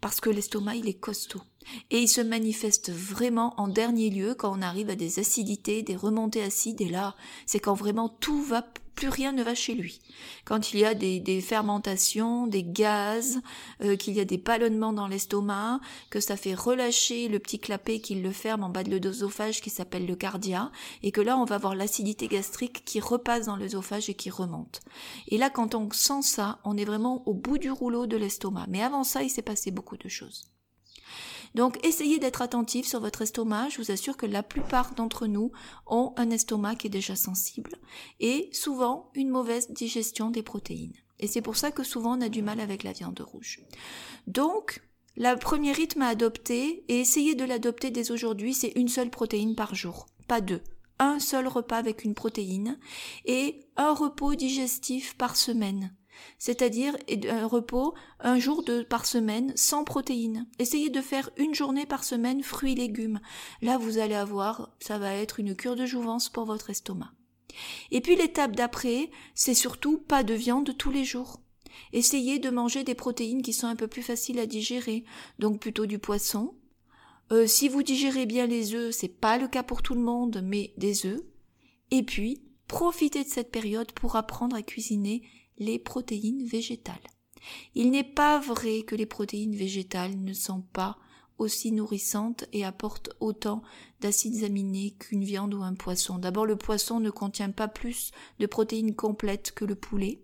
parce 0.00 0.20
que 0.20 0.30
l'estomac, 0.30 0.76
il 0.76 0.88
est 0.88 0.94
costaud. 0.94 1.42
Et 1.90 2.00
il 2.00 2.08
se 2.08 2.20
manifeste 2.20 2.90
vraiment 2.90 3.54
en 3.58 3.68
dernier 3.68 4.10
lieu 4.10 4.34
quand 4.34 4.56
on 4.56 4.62
arrive 4.62 4.90
à 4.90 4.96
des 4.96 5.18
acidités, 5.18 5.82
des 5.82 5.96
remontées 5.96 6.42
acides, 6.42 6.80
et 6.80 6.88
là, 6.88 7.14
c'est 7.46 7.60
quand 7.60 7.74
vraiment 7.74 8.08
tout 8.08 8.42
va 8.42 8.62
plus 9.00 9.08
rien 9.08 9.32
ne 9.32 9.42
va 9.42 9.54
chez 9.54 9.74
lui. 9.74 9.98
Quand 10.44 10.74
il 10.74 10.80
y 10.80 10.84
a 10.84 10.92
des, 10.92 11.40
fermentations, 11.40 12.46
des 12.46 12.62
gaz, 12.62 13.40
euh, 13.82 13.96
qu'il 13.96 14.12
y 14.12 14.20
a 14.20 14.26
des 14.26 14.36
ballonnements 14.36 14.92
dans 14.92 15.08
l'estomac, 15.08 15.80
que 16.10 16.20
ça 16.20 16.36
fait 16.36 16.52
relâcher 16.52 17.28
le 17.28 17.38
petit 17.38 17.58
clapet 17.58 18.00
qui 18.00 18.16
le 18.16 18.30
ferme 18.30 18.62
en 18.62 18.68
bas 18.68 18.84
de 18.84 18.90
l'œsophage 18.90 19.62
qui 19.62 19.70
s'appelle 19.70 20.04
le 20.04 20.16
cardia, 20.16 20.70
et 21.02 21.12
que 21.12 21.22
là 21.22 21.38
on 21.38 21.46
va 21.46 21.54
avoir 21.54 21.74
l'acidité 21.74 22.28
gastrique 22.28 22.84
qui 22.84 23.00
repasse 23.00 23.46
dans 23.46 23.56
l'œsophage 23.56 24.10
et 24.10 24.14
qui 24.14 24.28
remonte. 24.28 24.80
Et 25.28 25.38
là 25.38 25.48
quand 25.48 25.74
on 25.74 25.90
sent 25.90 26.20
ça, 26.20 26.58
on 26.64 26.76
est 26.76 26.84
vraiment 26.84 27.26
au 27.26 27.32
bout 27.32 27.56
du 27.56 27.70
rouleau 27.70 28.06
de 28.06 28.18
l'estomac. 28.18 28.66
Mais 28.68 28.82
avant 28.82 29.02
ça, 29.02 29.22
il 29.22 29.30
s'est 29.30 29.40
passé 29.40 29.70
beaucoup 29.70 29.96
de 29.96 30.10
choses. 30.10 30.49
Donc 31.54 31.84
essayez 31.84 32.18
d'être 32.18 32.42
attentif 32.42 32.86
sur 32.86 33.00
votre 33.00 33.22
estomac. 33.22 33.68
Je 33.70 33.78
vous 33.78 33.90
assure 33.90 34.16
que 34.16 34.26
la 34.26 34.42
plupart 34.42 34.94
d'entre 34.94 35.26
nous 35.26 35.52
ont 35.86 36.12
un 36.16 36.30
estomac 36.30 36.76
qui 36.76 36.86
est 36.86 36.90
déjà 36.90 37.16
sensible 37.16 37.72
et 38.20 38.48
souvent 38.52 39.10
une 39.14 39.30
mauvaise 39.30 39.70
digestion 39.70 40.30
des 40.30 40.42
protéines. 40.42 40.94
Et 41.18 41.26
c'est 41.26 41.42
pour 41.42 41.56
ça 41.56 41.70
que 41.70 41.84
souvent 41.84 42.16
on 42.16 42.22
a 42.22 42.28
du 42.28 42.42
mal 42.42 42.60
avec 42.60 42.82
la 42.82 42.92
viande 42.92 43.20
rouge. 43.20 43.60
Donc, 44.26 44.80
le 45.16 45.36
premier 45.36 45.72
rythme 45.72 46.02
à 46.02 46.08
adopter, 46.08 46.84
et 46.88 47.00
essayez 47.00 47.34
de 47.34 47.44
l'adopter 47.44 47.90
dès 47.90 48.10
aujourd'hui, 48.10 48.54
c'est 48.54 48.72
une 48.76 48.88
seule 48.88 49.10
protéine 49.10 49.54
par 49.54 49.74
jour, 49.74 50.06
pas 50.28 50.40
deux. 50.40 50.62
Un 50.98 51.18
seul 51.18 51.46
repas 51.46 51.76
avec 51.76 52.04
une 52.04 52.14
protéine 52.14 52.78
et 53.24 53.60
un 53.76 53.92
repos 53.92 54.34
digestif 54.34 55.16
par 55.16 55.36
semaine 55.36 55.94
c'est-à-dire 56.38 56.96
un 57.28 57.46
repos 57.46 57.94
un 58.20 58.38
jour 58.38 58.64
par 58.88 59.06
semaine 59.06 59.52
sans 59.56 59.84
protéines. 59.84 60.46
Essayez 60.58 60.90
de 60.90 61.00
faire 61.00 61.30
une 61.36 61.54
journée 61.54 61.86
par 61.86 62.04
semaine 62.04 62.42
fruits 62.42 62.72
et 62.72 62.76
légumes. 62.76 63.20
Là, 63.62 63.78
vous 63.78 63.98
allez 63.98 64.14
avoir, 64.14 64.70
ça 64.80 64.98
va 64.98 65.14
être 65.14 65.40
une 65.40 65.54
cure 65.54 65.76
de 65.76 65.86
jouvence 65.86 66.28
pour 66.28 66.44
votre 66.44 66.70
estomac. 66.70 67.12
Et 67.90 68.00
puis 68.00 68.16
l'étape 68.16 68.56
d'après, 68.56 69.10
c'est 69.34 69.54
surtout 69.54 69.98
pas 69.98 70.22
de 70.22 70.34
viande 70.34 70.76
tous 70.76 70.90
les 70.90 71.04
jours. 71.04 71.40
Essayez 71.92 72.38
de 72.38 72.50
manger 72.50 72.84
des 72.84 72.94
protéines 72.94 73.42
qui 73.42 73.52
sont 73.52 73.66
un 73.66 73.76
peu 73.76 73.88
plus 73.88 74.02
faciles 74.02 74.38
à 74.38 74.46
digérer, 74.46 75.04
donc 75.38 75.60
plutôt 75.60 75.86
du 75.86 75.98
poisson. 75.98 76.54
Euh, 77.32 77.46
si 77.46 77.68
vous 77.68 77.82
digérez 77.82 78.26
bien 78.26 78.46
les 78.46 78.74
œufs, 78.74 78.94
c'est 78.94 79.08
pas 79.08 79.38
le 79.38 79.48
cas 79.48 79.62
pour 79.62 79.82
tout 79.82 79.94
le 79.94 80.00
monde, 80.00 80.40
mais 80.42 80.72
des 80.76 81.06
œufs. 81.06 81.20
Et 81.90 82.02
puis, 82.02 82.42
profitez 82.66 83.24
de 83.24 83.28
cette 83.28 83.50
période 83.50 83.92
pour 83.92 84.16
apprendre 84.16 84.56
à 84.56 84.62
cuisiner 84.62 85.22
les 85.60 85.78
protéines 85.78 86.44
végétales. 86.44 86.96
Il 87.74 87.90
n'est 87.90 88.02
pas 88.02 88.40
vrai 88.40 88.82
que 88.82 88.96
les 88.96 89.06
protéines 89.06 89.54
végétales 89.54 90.18
ne 90.20 90.32
sont 90.32 90.62
pas 90.72 90.98
aussi 91.38 91.72
nourrissantes 91.72 92.44
et 92.52 92.64
apportent 92.64 93.10
autant 93.20 93.62
d'acides 94.00 94.44
aminés 94.44 94.94
qu'une 94.98 95.24
viande 95.24 95.54
ou 95.54 95.62
un 95.62 95.74
poisson. 95.74 96.18
D'abord, 96.18 96.44
le 96.44 96.56
poisson 96.56 97.00
ne 97.00 97.10
contient 97.10 97.50
pas 97.50 97.68
plus 97.68 98.10
de 98.38 98.46
protéines 98.46 98.94
complètes 98.94 99.52
que 99.52 99.64
le 99.64 99.74
poulet. 99.74 100.20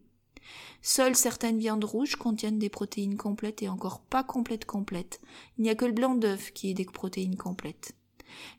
Seules 0.82 1.16
certaines 1.16 1.58
viandes 1.58 1.84
rouges 1.84 2.16
contiennent 2.16 2.58
des 2.58 2.68
protéines 2.68 3.16
complètes 3.16 3.62
et 3.62 3.68
encore 3.68 4.00
pas 4.00 4.22
complètes 4.22 4.66
complètes. 4.66 5.20
Il 5.58 5.62
n'y 5.62 5.70
a 5.70 5.74
que 5.74 5.86
le 5.86 5.92
blanc 5.92 6.14
d'œuf 6.14 6.52
qui 6.52 6.70
ait 6.70 6.74
des 6.74 6.84
protéines 6.84 7.36
complètes. 7.36 7.94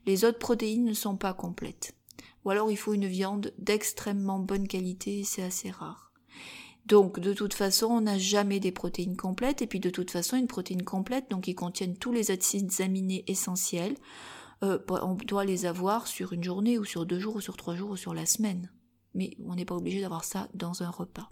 Les 0.06 0.24
autres 0.24 0.38
protéines 0.38 0.84
ne 0.84 0.92
sont 0.92 1.16
pas 1.16 1.32
complètes. 1.32 1.94
Ou 2.44 2.50
alors 2.50 2.70
il 2.70 2.76
faut 2.76 2.92
une 2.92 3.06
viande 3.06 3.52
d'extrêmement 3.58 4.38
bonne 4.38 4.68
qualité, 4.68 5.22
c'est 5.24 5.42
assez 5.42 5.70
rare. 5.70 6.07
Donc 6.88 7.20
de 7.20 7.34
toute 7.34 7.52
façon, 7.52 7.86
on 7.86 8.00
n'a 8.00 8.18
jamais 8.18 8.60
des 8.60 8.72
protéines 8.72 9.16
complètes, 9.16 9.60
et 9.60 9.66
puis 9.66 9.78
de 9.78 9.90
toute 9.90 10.10
façon, 10.10 10.38
une 10.38 10.46
protéine 10.46 10.84
complète, 10.84 11.30
donc 11.30 11.44
qui 11.44 11.54
contiennent 11.54 11.98
tous 11.98 12.12
les 12.12 12.30
acides 12.30 12.72
aminés 12.80 13.24
essentiels, 13.26 13.94
euh, 14.64 14.78
on 14.88 15.14
doit 15.14 15.44
les 15.44 15.66
avoir 15.66 16.06
sur 16.06 16.32
une 16.32 16.42
journée, 16.42 16.78
ou 16.78 16.86
sur 16.86 17.04
deux 17.04 17.18
jours, 17.18 17.36
ou 17.36 17.40
sur 17.42 17.58
trois 17.58 17.76
jours, 17.76 17.90
ou 17.90 17.96
sur 17.96 18.14
la 18.14 18.24
semaine. 18.24 18.72
Mais 19.14 19.36
on 19.44 19.54
n'est 19.54 19.66
pas 19.66 19.76
obligé 19.76 20.00
d'avoir 20.00 20.24
ça 20.24 20.48
dans 20.54 20.82
un 20.82 20.88
repas. 20.88 21.30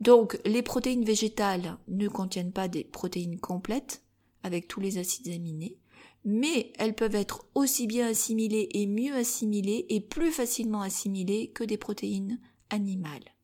Donc 0.00 0.38
les 0.44 0.62
protéines 0.62 1.04
végétales 1.04 1.76
ne 1.88 2.06
contiennent 2.06 2.52
pas 2.52 2.68
des 2.68 2.84
protéines 2.84 3.40
complètes, 3.40 4.04
avec 4.44 4.68
tous 4.68 4.78
les 4.78 4.98
acides 4.98 5.28
aminés, 5.28 5.80
mais 6.24 6.72
elles 6.78 6.94
peuvent 6.94 7.16
être 7.16 7.44
aussi 7.56 7.88
bien 7.88 8.06
assimilées 8.06 8.68
et 8.70 8.86
mieux 8.86 9.14
assimilées 9.14 9.86
et 9.88 10.00
plus 10.00 10.30
facilement 10.30 10.82
assimilées 10.82 11.50
que 11.50 11.64
des 11.64 11.76
protéines 11.76 12.38
animales. 12.70 13.34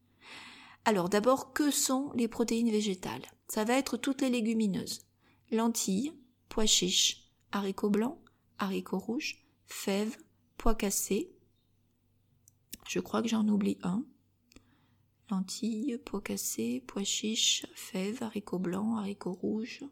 Alors 0.86 1.08
d'abord, 1.08 1.52
que 1.54 1.70
sont 1.70 2.12
les 2.14 2.28
protéines 2.28 2.70
végétales? 2.70 3.24
Ça 3.48 3.64
va 3.64 3.74
être 3.74 3.96
toutes 3.96 4.20
les 4.20 4.28
légumineuses. 4.28 5.06
Lentilles, 5.50 6.12
pois 6.48 6.66
chiches, 6.66 7.30
haricots 7.52 7.90
blancs, 7.90 8.18
haricots 8.58 8.98
rouges, 8.98 9.46
fèves, 9.66 10.16
pois 10.58 10.74
cassés. 10.74 11.32
Je 12.86 13.00
crois 13.00 13.22
que 13.22 13.28
j'en 13.28 13.48
oublie 13.48 13.78
un. 13.82 14.04
Lentilles, 15.30 15.98
pois 16.04 16.20
cassés, 16.20 16.84
pois 16.86 17.04
chiches, 17.04 17.66
fèves, 17.74 18.22
haricots 18.22 18.58
blancs, 18.58 18.98
haricots 18.98 19.32
rouges. 19.32 19.84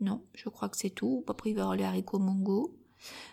Non, 0.00 0.24
je 0.34 0.48
crois 0.48 0.70
que 0.70 0.78
c'est 0.78 0.90
tout. 0.90 1.22
Après, 1.28 1.50
il 1.50 1.54
va 1.54 1.60
y 1.60 1.62
avoir 1.62 1.76
les 1.76 1.84
haricots 1.84 2.18
mongo. 2.18 2.78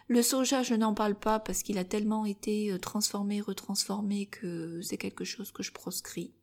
Le 0.10 0.22
soja, 0.22 0.64
je 0.64 0.74
n'en 0.74 0.94
parle 0.94 1.16
pas 1.16 1.40
parce 1.40 1.64
qu'il 1.64 1.78
a 1.78 1.86
tellement 1.86 2.26
été 2.26 2.72
euh, 2.72 2.80
transformé, 2.80 3.42
retransformé 3.42 4.26
que 4.26 4.82
c'est 4.82 4.98
quelque 4.98 5.26
chose 5.26 5.52
que 5.52 5.64
je 5.64 5.72
proscris. 5.72 6.34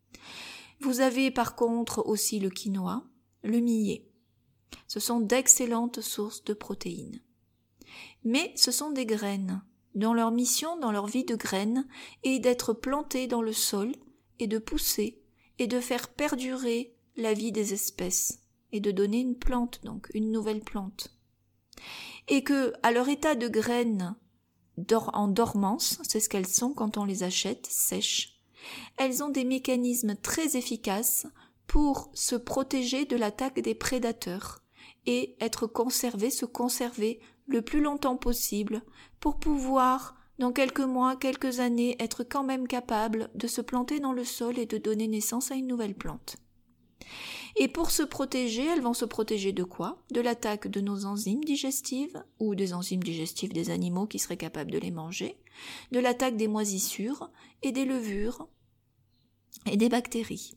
Vous 0.81 1.01
avez 1.01 1.31
par 1.31 1.57
contre 1.57 2.07
aussi 2.07 2.41
le 2.41 2.51
quinoa, 2.51 3.05
le 3.43 3.61
millet. 3.61 4.09
Ce 4.89 5.01
sont 5.01 5.21
d'excellentes 5.21 6.01
sources 6.01 6.45
de 6.45 6.55
protéines. 6.55 7.21
Mais 8.25 8.53
ce 8.57 8.71
sont 8.71 8.91
des 8.91 9.07
graines, 9.07 9.63
dont 9.95 10.15
leur 10.15 10.31
mission 10.31 10.79
dans 10.79 10.93
leur 10.93 11.07
vie 11.07 11.25
de 11.25 11.37
graines 11.37 11.87
est 12.23 12.39
d'être 12.39 12.73
plantées 12.73 13.27
dans 13.27 13.43
le 13.43 13.53
sol 13.53 13.93
et 14.39 14.47
de 14.47 14.59
pousser 14.59 15.23
et 15.59 15.67
de 15.67 15.81
faire 15.81 16.09
perdurer 16.09 16.97
la 17.17 17.33
vie 17.33 17.53
des 17.53 17.73
espèces 17.73 18.41
et 18.73 18.81
de 18.81 18.91
donner 18.91 19.21
une 19.21 19.37
plante, 19.37 19.81
donc 19.85 20.09
une 20.15 20.33
nouvelle 20.33 20.63
plante. 20.63 21.17
Et 22.29 22.43
que, 22.43 22.73
à 22.83 22.91
leur 22.91 23.09
état 23.09 23.37
de 23.37 23.49
graines 23.49 24.17
en 24.91 25.29
dormance, 25.29 26.01
c'est 26.03 26.19
ce 26.19 26.29
qu'elles 26.29 26.49
sont 26.49 26.73
quand 26.73 26.97
on 26.97 27.05
les 27.05 27.23
achète, 27.23 27.67
sèches, 27.67 28.34
elles 28.97 29.23
ont 29.23 29.29
des 29.29 29.45
mécanismes 29.45 30.17
très 30.17 30.57
efficaces 30.57 31.27
pour 31.67 32.11
se 32.15 32.37
protéger 32.37 33.05
de 33.05 33.17
l'attaque 33.17 33.61
des 33.61 33.75
prédateurs 33.75 34.63
et 35.07 35.37
être 35.41 35.67
conservées, 35.67 36.31
se 36.31 36.47
conserver 36.47 37.21
le 37.47 37.63
plus 37.63 37.81
longtemps 37.81 38.17
possible 38.17 38.83
pour 39.21 39.39
pouvoir, 39.39 40.17
dans 40.39 40.53
quelques 40.53 40.81
mois, 40.81 41.17
quelques 41.17 41.61
années, 41.61 41.97
être 41.99 42.25
quand 42.25 42.45
même 42.45 42.67
capables 42.67 43.31
de 43.35 43.47
se 43.47 43.61
planter 43.61 44.01
dans 44.01 44.13
le 44.13 44.25
sol 44.25 44.59
et 44.59 44.67
de 44.67 44.79
donner 44.79 45.09
naissance 45.09 45.51
à 45.51 45.55
une 45.55 45.67
nouvelle 45.67 45.95
plante. 45.95 46.37
Et 47.57 47.69
pour 47.69 47.91
se 47.91 48.03
protéger, 48.03 48.65
elles 48.65 48.81
vont 48.81 48.95
se 48.95 49.05
protéger 49.05 49.53
de 49.53 49.63
quoi? 49.63 50.03
De 50.11 50.21
l'attaque 50.21 50.67
de 50.67 50.81
nos 50.81 51.05
enzymes 51.05 51.45
digestives, 51.45 52.25
ou 52.41 52.55
des 52.55 52.75
enzymes 52.75 53.03
digestives 53.03 53.53
des 53.53 53.71
animaux 53.71 54.07
qui 54.07 54.19
seraient 54.19 54.37
capables 54.37 54.73
de 54.73 54.79
les 54.79 54.91
manger, 54.91 55.39
de 55.93 56.01
l'attaque 56.01 56.37
des 56.37 56.49
moisissures 56.49 57.31
et 57.63 57.71
des 57.71 57.85
levures, 57.85 58.49
et 59.71 59.77
des 59.77 59.89
bactéries. 59.89 60.57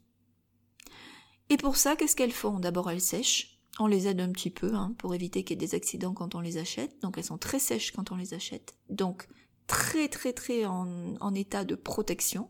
Et 1.49 1.57
pour 1.57 1.77
ça, 1.77 1.95
qu'est-ce 1.95 2.15
qu'elles 2.15 2.31
font? 2.31 2.59
D'abord, 2.59 2.89
elles 2.91 3.01
sèchent. 3.01 3.59
On 3.79 3.87
les 3.87 4.07
aide 4.07 4.19
un 4.19 4.31
petit 4.31 4.49
peu 4.49 4.73
hein, 4.73 4.95
pour 4.97 5.13
éviter 5.13 5.43
qu'il 5.43 5.61
y 5.61 5.63
ait 5.63 5.67
des 5.67 5.75
accidents 5.75 6.13
quand 6.13 6.35
on 6.35 6.39
les 6.39 6.57
achète. 6.57 6.99
Donc, 7.01 7.17
elles 7.17 7.23
sont 7.23 7.37
très 7.37 7.59
sèches 7.59 7.91
quand 7.91 8.11
on 8.11 8.15
les 8.15 8.33
achète. 8.33 8.75
Donc, 8.89 9.27
très 9.67 10.07
très 10.07 10.33
très 10.33 10.65
en, 10.65 11.15
en 11.19 11.33
état 11.35 11.63
de 11.63 11.75
protection. 11.75 12.49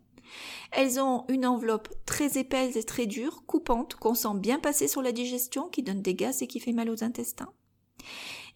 Elles 0.72 1.00
ont 1.00 1.25
une 1.30 1.46
enveloppe 1.46 1.89
très 2.06 2.38
épaisse 2.38 2.75
et 2.75 2.84
très 2.84 3.06
dure, 3.06 3.44
coupante, 3.46 3.96
qu'on 3.96 4.13
sent 4.13 4.36
bien 4.36 4.60
passer 4.60 4.88
sur 4.88 5.01
la 5.01 5.12
digestion, 5.12 5.70
qui 5.70 5.84
donne 5.84 6.01
des 6.01 6.16
gaz 6.16 6.42
et 6.42 6.48
qui 6.48 6.60
fait 6.60 6.74
mal 6.74 6.89
aux 6.89 7.04
intestins. 7.04 7.51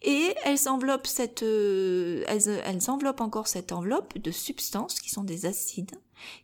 Et 0.04 0.34
elles 0.44 0.68
enveloppent 0.68 1.06
cette, 1.06 1.42
euh, 1.42 2.24
elles, 2.26 2.48
elles 2.64 2.90
enveloppent 2.90 3.20
encore 3.20 3.46
cette 3.46 3.72
enveloppe 3.72 4.18
de 4.18 4.30
substances 4.30 5.00
qui 5.00 5.10
sont 5.10 5.24
des 5.24 5.46
acides 5.46 5.92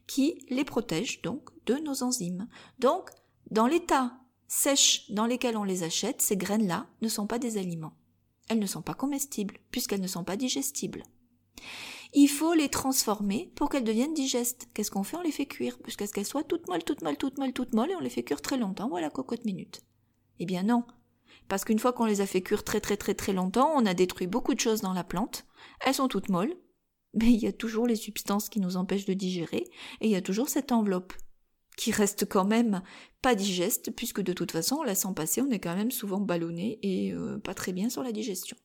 qui 0.06 0.44
les 0.48 0.64
protègent 0.64 1.22
donc 1.22 1.50
de 1.66 1.74
nos 1.74 2.02
enzymes. 2.02 2.48
Donc, 2.78 3.10
dans 3.50 3.66
l'état 3.66 4.12
sèche 4.46 5.10
dans 5.10 5.26
lequel 5.26 5.56
on 5.56 5.64
les 5.64 5.82
achète, 5.82 6.22
ces 6.22 6.36
graines-là 6.36 6.86
ne 7.02 7.08
sont 7.08 7.26
pas 7.26 7.38
des 7.38 7.58
aliments. 7.58 7.94
Elles 8.48 8.58
ne 8.58 8.66
sont 8.66 8.82
pas 8.82 8.94
comestibles 8.94 9.58
puisqu'elles 9.70 10.00
ne 10.00 10.06
sont 10.06 10.24
pas 10.24 10.36
digestibles. 10.36 11.02
Il 12.14 12.28
faut 12.28 12.54
les 12.54 12.70
transformer 12.70 13.52
pour 13.54 13.68
qu'elles 13.68 13.84
deviennent 13.84 14.14
digestes. 14.14 14.68
Qu'est-ce 14.72 14.90
qu'on 14.90 15.02
fait? 15.02 15.18
On 15.18 15.22
les 15.22 15.32
fait 15.32 15.46
cuire, 15.46 15.76
jusqu'à 15.84 16.06
ce 16.06 16.12
qu'elles 16.12 16.24
soient 16.24 16.44
toutes 16.44 16.66
molles, 16.68 16.84
toutes 16.84 17.02
molles, 17.02 17.18
toutes 17.18 17.38
molles, 17.38 17.52
toutes 17.52 17.74
molles, 17.74 17.90
et 17.90 17.96
on 17.96 18.00
les 18.00 18.08
fait 18.08 18.22
cuire 18.22 18.40
très 18.40 18.56
longtemps. 18.56 18.88
Voilà, 18.88 19.10
cocotte 19.10 19.44
minute. 19.44 19.82
Eh 20.38 20.46
bien 20.46 20.62
non, 20.62 20.84
parce 21.48 21.64
qu'une 21.64 21.78
fois 21.78 21.92
qu'on 21.92 22.04
les 22.04 22.20
a 22.20 22.26
fait 22.26 22.42
cuire 22.42 22.64
très 22.64 22.80
très 22.80 22.96
très 22.96 23.14
très 23.14 23.32
longtemps, 23.32 23.72
on 23.74 23.86
a 23.86 23.94
détruit 23.94 24.26
beaucoup 24.26 24.54
de 24.54 24.60
choses 24.60 24.80
dans 24.80 24.92
la 24.92 25.04
plante. 25.04 25.46
Elles 25.80 25.94
sont 25.94 26.08
toutes 26.08 26.28
molles, 26.28 26.54
mais 27.14 27.32
il 27.32 27.40
y 27.40 27.46
a 27.46 27.52
toujours 27.52 27.86
les 27.86 27.96
substances 27.96 28.48
qui 28.48 28.60
nous 28.60 28.76
empêchent 28.76 29.06
de 29.06 29.14
digérer, 29.14 29.64
et 30.00 30.06
il 30.06 30.10
y 30.10 30.16
a 30.16 30.22
toujours 30.22 30.48
cette 30.48 30.72
enveloppe 30.72 31.12
qui 31.76 31.92
reste 31.92 32.28
quand 32.28 32.44
même 32.44 32.82
pas 33.22 33.34
digeste, 33.36 33.92
puisque 33.94 34.20
de 34.20 34.32
toute 34.32 34.50
façon, 34.50 34.76
on 34.80 34.82
la 34.82 34.96
sent 34.96 35.08
passer, 35.14 35.40
on 35.40 35.50
est 35.50 35.60
quand 35.60 35.76
même 35.76 35.92
souvent 35.92 36.20
ballonné 36.20 36.78
et 36.82 37.12
euh, 37.12 37.38
pas 37.38 37.54
très 37.54 37.72
bien 37.72 37.88
sur 37.88 38.02
la 38.02 38.12
digestion. 38.12 38.56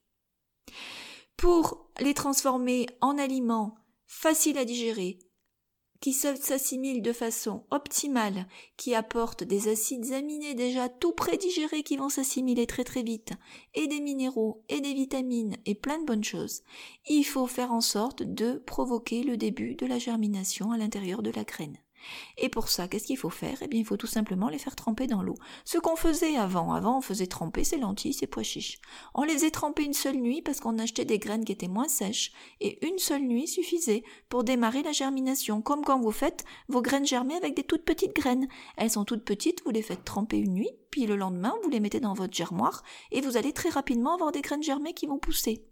Pour 1.36 1.90
les 2.00 2.12
transformer 2.12 2.86
en 3.00 3.16
aliments 3.16 3.76
faciles 4.06 4.58
à 4.58 4.64
digérer, 4.64 5.18
qui 6.04 6.12
s'assimilent 6.12 7.00
de 7.00 7.14
façon 7.14 7.64
optimale, 7.70 8.46
qui 8.76 8.94
apportent 8.94 9.42
des 9.42 9.68
acides 9.68 10.12
aminés 10.12 10.52
déjà 10.52 10.90
tout 10.90 11.12
prédigérés 11.12 11.82
qui 11.82 11.96
vont 11.96 12.10
s'assimiler 12.10 12.66
très 12.66 12.84
très 12.84 13.02
vite, 13.02 13.30
et 13.72 13.86
des 13.86 14.02
minéraux, 14.02 14.62
et 14.68 14.82
des 14.82 14.92
vitamines, 14.92 15.56
et 15.64 15.74
plein 15.74 15.98
de 15.98 16.04
bonnes 16.04 16.22
choses, 16.22 16.60
il 17.08 17.24
faut 17.24 17.46
faire 17.46 17.72
en 17.72 17.80
sorte 17.80 18.22
de 18.22 18.62
provoquer 18.66 19.22
le 19.22 19.38
début 19.38 19.76
de 19.76 19.86
la 19.86 19.98
germination 19.98 20.72
à 20.72 20.76
l'intérieur 20.76 21.22
de 21.22 21.30
la 21.30 21.44
graine. 21.44 21.78
Et 22.38 22.48
pour 22.48 22.68
ça, 22.68 22.88
qu'est-ce 22.88 23.06
qu'il 23.06 23.18
faut 23.18 23.30
faire? 23.30 23.58
Eh 23.62 23.68
bien, 23.68 23.80
il 23.80 23.86
faut 23.86 23.96
tout 23.96 24.06
simplement 24.06 24.48
les 24.48 24.58
faire 24.58 24.76
tremper 24.76 25.06
dans 25.06 25.22
l'eau. 25.22 25.36
Ce 25.64 25.78
qu'on 25.78 25.96
faisait 25.96 26.36
avant. 26.36 26.72
Avant, 26.72 26.98
on 26.98 27.00
faisait 27.00 27.26
tremper 27.26 27.64
ces 27.64 27.78
lentilles, 27.78 28.12
ces 28.12 28.26
pois 28.26 28.42
chiches. 28.42 28.78
On 29.14 29.22
les 29.22 29.34
faisait 29.34 29.50
tremper 29.50 29.84
une 29.84 29.92
seule 29.92 30.16
nuit 30.16 30.42
parce 30.42 30.60
qu'on 30.60 30.78
achetait 30.78 31.04
des 31.04 31.18
graines 31.18 31.44
qui 31.44 31.52
étaient 31.52 31.68
moins 31.68 31.88
sèches. 31.88 32.32
Et 32.60 32.84
une 32.86 32.98
seule 32.98 33.22
nuit 33.22 33.46
suffisait 33.46 34.04
pour 34.28 34.44
démarrer 34.44 34.82
la 34.82 34.92
germination. 34.92 35.62
Comme 35.62 35.84
quand 35.84 36.00
vous 36.00 36.10
faites 36.10 36.44
vos 36.68 36.82
graines 36.82 37.06
germer 37.06 37.34
avec 37.34 37.54
des 37.54 37.62
toutes 37.62 37.84
petites 37.84 38.14
graines. 38.14 38.48
Elles 38.76 38.90
sont 38.90 39.04
toutes 39.04 39.24
petites, 39.24 39.62
vous 39.64 39.70
les 39.70 39.82
faites 39.82 40.04
tremper 40.04 40.38
une 40.38 40.54
nuit, 40.54 40.70
puis 40.90 41.06
le 41.06 41.16
lendemain, 41.16 41.54
vous 41.62 41.70
les 41.70 41.80
mettez 41.80 42.00
dans 42.00 42.14
votre 42.14 42.34
germoire 42.34 42.82
et 43.10 43.20
vous 43.20 43.36
allez 43.36 43.52
très 43.52 43.68
rapidement 43.68 44.14
avoir 44.14 44.32
des 44.32 44.42
graines 44.42 44.62
germées 44.62 44.94
qui 44.94 45.06
vont 45.06 45.18
pousser. 45.18 45.64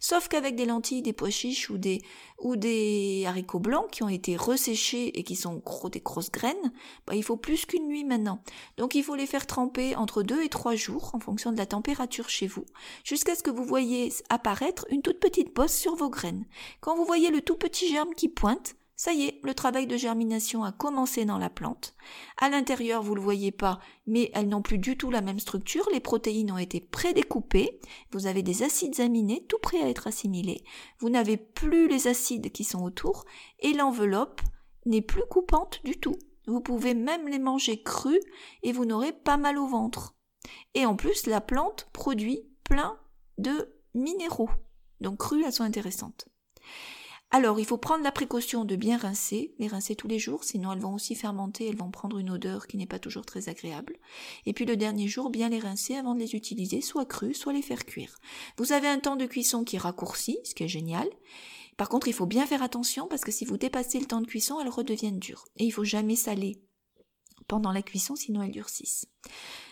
Sauf 0.00 0.28
qu'avec 0.28 0.56
des 0.56 0.66
lentilles, 0.66 1.02
des 1.02 1.12
pois 1.12 1.30
chiches 1.30 1.70
ou 1.70 1.78
des, 1.78 2.00
ou 2.40 2.56
des 2.56 3.24
haricots 3.26 3.58
blancs 3.58 3.90
qui 3.90 4.02
ont 4.02 4.08
été 4.08 4.36
resséchés 4.36 5.18
et 5.18 5.22
qui 5.22 5.36
sont 5.36 5.56
gros, 5.64 5.88
des 5.88 6.00
grosses 6.00 6.30
graines, 6.30 6.72
bah, 7.06 7.14
il 7.14 7.22
faut 7.22 7.36
plus 7.36 7.66
qu'une 7.66 7.88
nuit 7.88 8.04
maintenant. 8.04 8.42
Donc 8.76 8.94
il 8.94 9.02
faut 9.02 9.14
les 9.14 9.26
faire 9.26 9.46
tremper 9.46 9.96
entre 9.96 10.22
deux 10.22 10.42
et 10.42 10.48
trois 10.48 10.74
jours 10.74 11.10
en 11.14 11.20
fonction 11.20 11.52
de 11.52 11.58
la 11.58 11.66
température 11.66 12.28
chez 12.28 12.46
vous, 12.46 12.64
jusqu'à 13.04 13.34
ce 13.34 13.42
que 13.42 13.50
vous 13.50 13.64
voyez 13.64 14.12
apparaître 14.28 14.86
une 14.90 15.02
toute 15.02 15.20
petite 15.20 15.54
bosse 15.54 15.74
sur 15.74 15.94
vos 15.96 16.10
graines. 16.10 16.44
Quand 16.80 16.96
vous 16.96 17.04
voyez 17.04 17.30
le 17.30 17.40
tout 17.40 17.56
petit 17.56 17.88
germe 17.88 18.14
qui 18.14 18.28
pointe, 18.28 18.76
ça 18.98 19.12
y 19.12 19.26
est, 19.26 19.40
le 19.44 19.54
travail 19.54 19.86
de 19.86 19.96
germination 19.96 20.64
a 20.64 20.72
commencé 20.72 21.24
dans 21.24 21.38
la 21.38 21.50
plante. 21.50 21.94
À 22.36 22.48
l'intérieur, 22.48 23.00
vous 23.00 23.14
le 23.14 23.20
voyez 23.20 23.52
pas, 23.52 23.78
mais 24.08 24.32
elles 24.34 24.48
n'ont 24.48 24.60
plus 24.60 24.78
du 24.78 24.96
tout 24.96 25.12
la 25.12 25.20
même 25.20 25.38
structure. 25.38 25.88
Les 25.92 26.00
protéines 26.00 26.50
ont 26.50 26.58
été 26.58 26.80
prédécoupées. 26.80 27.78
Vous 28.10 28.26
avez 28.26 28.42
des 28.42 28.64
acides 28.64 28.98
aminés 28.98 29.46
tout 29.48 29.60
prêts 29.62 29.80
à 29.80 29.88
être 29.88 30.08
assimilés. 30.08 30.64
Vous 30.98 31.10
n'avez 31.10 31.36
plus 31.36 31.86
les 31.86 32.08
acides 32.08 32.50
qui 32.50 32.64
sont 32.64 32.82
autour 32.82 33.24
et 33.60 33.72
l'enveloppe 33.72 34.40
n'est 34.84 35.00
plus 35.00 35.22
coupante 35.30 35.80
du 35.84 36.00
tout. 36.00 36.16
Vous 36.48 36.60
pouvez 36.60 36.94
même 36.94 37.28
les 37.28 37.38
manger 37.38 37.80
crus 37.80 38.18
et 38.64 38.72
vous 38.72 38.84
n'aurez 38.84 39.12
pas 39.12 39.36
mal 39.36 39.58
au 39.58 39.68
ventre. 39.68 40.16
Et 40.74 40.86
en 40.86 40.96
plus, 40.96 41.26
la 41.26 41.40
plante 41.40 41.88
produit 41.92 42.50
plein 42.64 42.98
de 43.38 43.72
minéraux. 43.94 44.50
Donc 45.00 45.18
crues, 45.18 45.44
elles 45.44 45.52
sont 45.52 45.62
intéressantes. 45.62 46.26
Alors, 47.30 47.60
il 47.60 47.66
faut 47.66 47.76
prendre 47.76 48.02
la 48.02 48.10
précaution 48.10 48.64
de 48.64 48.74
bien 48.74 48.96
rincer, 48.96 49.52
les 49.58 49.66
rincer 49.66 49.94
tous 49.94 50.08
les 50.08 50.18
jours, 50.18 50.44
sinon 50.44 50.72
elles 50.72 50.80
vont 50.80 50.94
aussi 50.94 51.14
fermenter, 51.14 51.68
elles 51.68 51.76
vont 51.76 51.90
prendre 51.90 52.18
une 52.18 52.30
odeur 52.30 52.66
qui 52.66 52.78
n'est 52.78 52.86
pas 52.86 52.98
toujours 52.98 53.26
très 53.26 53.50
agréable. 53.50 53.98
Et 54.46 54.54
puis 54.54 54.64
le 54.64 54.78
dernier 54.78 55.08
jour, 55.08 55.28
bien 55.28 55.50
les 55.50 55.58
rincer 55.58 55.94
avant 55.94 56.14
de 56.14 56.20
les 56.20 56.34
utiliser, 56.34 56.80
soit 56.80 57.04
crues, 57.04 57.34
soit 57.34 57.52
les 57.52 57.60
faire 57.60 57.84
cuire. 57.84 58.16
Vous 58.56 58.72
avez 58.72 58.88
un 58.88 58.98
temps 58.98 59.16
de 59.16 59.26
cuisson 59.26 59.62
qui 59.62 59.76
raccourcit, 59.76 60.38
ce 60.44 60.54
qui 60.54 60.64
est 60.64 60.68
génial. 60.68 61.06
Par 61.76 61.90
contre, 61.90 62.08
il 62.08 62.14
faut 62.14 62.26
bien 62.26 62.46
faire 62.46 62.62
attention 62.62 63.06
parce 63.08 63.22
que 63.22 63.30
si 63.30 63.44
vous 63.44 63.58
dépassez 63.58 64.00
le 64.00 64.06
temps 64.06 64.22
de 64.22 64.26
cuisson, 64.26 64.58
elles 64.60 64.68
redeviennent 64.68 65.18
dures. 65.18 65.44
Et 65.58 65.64
il 65.64 65.70
faut 65.70 65.84
jamais 65.84 66.16
saler 66.16 66.62
pendant 67.48 67.72
la 67.72 67.82
cuisson, 67.82 68.14
sinon 68.14 68.42
elles 68.42 68.52
durcissent. 68.52 69.06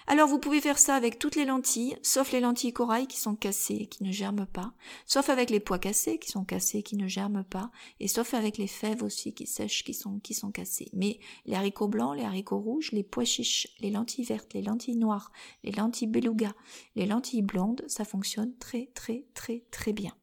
Alors 0.09 0.29
vous 0.29 0.39
pouvez 0.39 0.61
faire 0.61 0.79
ça 0.79 0.95
avec 0.95 1.19
toutes 1.19 1.37
les 1.37 1.45
lentilles, 1.45 1.97
sauf 2.03 2.33
les 2.33 2.41
lentilles 2.41 2.73
corail 2.73 3.07
qui 3.07 3.19
sont 3.19 3.35
cassées, 3.35 3.87
qui 3.87 4.05
ne 4.05 4.13
germent 4.13 4.47
pas, 4.47 4.73
sauf 5.05 5.29
avec 5.29 5.51
les 5.51 5.61
pois 5.61 5.79
cassés 5.79 6.19
qui 6.19 6.31
sont 6.31 6.45
cassés, 6.45 6.83
qui 6.83 6.97
ne 6.97 7.09
germent 7.09 7.45
pas, 7.45 7.71
et 8.01 8.09
sauf 8.09 8.35
avec 8.35 8.57
les 8.57 8.67
fèves 8.67 9.03
aussi 9.03 9.35
qui 9.35 9.47
sèchent, 9.47 9.85
qui 9.85 9.95
sont, 9.95 10.21
qui 10.21 10.35
sont 10.35 10.53
cassées. 10.53 10.91
Mais 10.93 11.19
les 11.45 11.55
haricots 11.55 11.89
blancs, 11.89 12.17
les 12.17 12.25
haricots 12.25 12.59
rouges, 12.59 12.93
les 12.93 13.03
pois 13.03 13.25
chiches, 13.25 13.69
les 13.81 13.91
lentilles 13.91 14.25
vertes, 14.25 14.55
les 14.55 14.63
lentilles 14.63 14.97
noires, 14.97 15.33
les 15.65 15.73
lentilles 15.73 16.09
beluga, 16.09 16.55
les 16.95 17.07
lentilles 17.07 17.43
blondes, 17.43 17.85
ça 17.89 18.05
fonctionne 18.05 18.57
très 18.59 18.91
très 18.95 19.27
très 19.35 19.65
très 19.71 19.93
bien. 19.93 20.17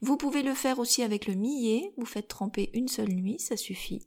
Vous 0.00 0.16
pouvez 0.16 0.42
le 0.42 0.54
faire 0.54 0.78
aussi 0.78 1.02
avec 1.02 1.26
le 1.26 1.34
millet, 1.34 1.92
vous 1.96 2.06
faites 2.06 2.28
tremper 2.28 2.70
une 2.74 2.88
seule 2.88 3.12
nuit, 3.12 3.38
ça 3.38 3.56
suffit. 3.56 4.06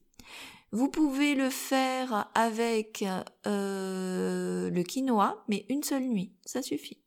Vous 0.72 0.90
pouvez 0.90 1.36
le 1.36 1.50
faire 1.50 2.30
avec 2.36 3.04
euh, 3.46 4.70
le 4.70 4.84
quinoa, 4.84 5.44
mais 5.48 5.66
une 5.70 5.84
seule 5.84 6.04
nuit, 6.04 6.34
ça 6.46 6.62
suffit. 6.62 7.02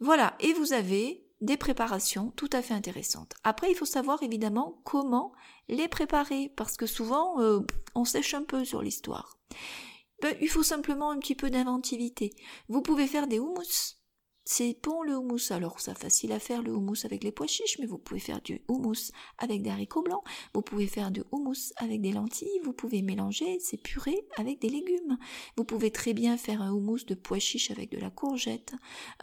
Voilà, 0.00 0.36
et 0.40 0.52
vous 0.54 0.72
avez 0.72 1.26
des 1.42 1.56
préparations 1.56 2.32
tout 2.34 2.48
à 2.52 2.62
fait 2.62 2.74
intéressantes. 2.74 3.34
Après, 3.44 3.70
il 3.70 3.74
faut 3.74 3.84
savoir 3.84 4.22
évidemment 4.22 4.80
comment 4.84 5.32
les 5.68 5.88
préparer, 5.88 6.50
parce 6.56 6.76
que 6.76 6.86
souvent, 6.86 7.40
euh, 7.40 7.60
on 7.94 8.04
sèche 8.04 8.34
un 8.34 8.42
peu 8.42 8.64
sur 8.64 8.80
l'histoire. 8.80 9.38
Ben, 10.22 10.34
il 10.40 10.48
faut 10.48 10.62
simplement 10.62 11.10
un 11.10 11.18
petit 11.18 11.34
peu 11.34 11.50
d'inventivité. 11.50 12.34
Vous 12.68 12.80
pouvez 12.80 13.06
faire 13.06 13.26
des 13.26 13.38
houmous 13.38 13.96
c'est 14.48 14.76
bon 14.80 15.02
le 15.02 15.16
houmous. 15.16 15.50
Alors, 15.50 15.80
c'est 15.80 15.98
facile 15.98 16.30
à 16.30 16.38
faire 16.38 16.62
le 16.62 16.72
houmous 16.72 17.04
avec 17.04 17.24
les 17.24 17.32
pois 17.32 17.48
chiches, 17.48 17.80
mais 17.80 17.86
vous 17.86 17.98
pouvez 17.98 18.20
faire 18.20 18.40
du 18.40 18.62
houmous 18.68 19.10
avec 19.38 19.60
des 19.60 19.70
haricots 19.70 20.02
blancs. 20.02 20.22
Vous 20.54 20.62
pouvez 20.62 20.86
faire 20.86 21.10
du 21.10 21.24
houmous 21.32 21.72
avec 21.78 22.00
des 22.00 22.12
lentilles. 22.12 22.60
Vous 22.62 22.72
pouvez 22.72 23.02
mélanger 23.02 23.58
ces 23.58 23.76
purées 23.76 24.24
avec 24.36 24.60
des 24.60 24.68
légumes. 24.68 25.18
Vous 25.56 25.64
pouvez 25.64 25.90
très 25.90 26.12
bien 26.12 26.36
faire 26.36 26.62
un 26.62 26.70
houmous 26.70 27.04
de 27.08 27.16
pois 27.16 27.40
chiches 27.40 27.72
avec 27.72 27.90
de 27.90 27.98
la 27.98 28.08
courgette, 28.08 28.72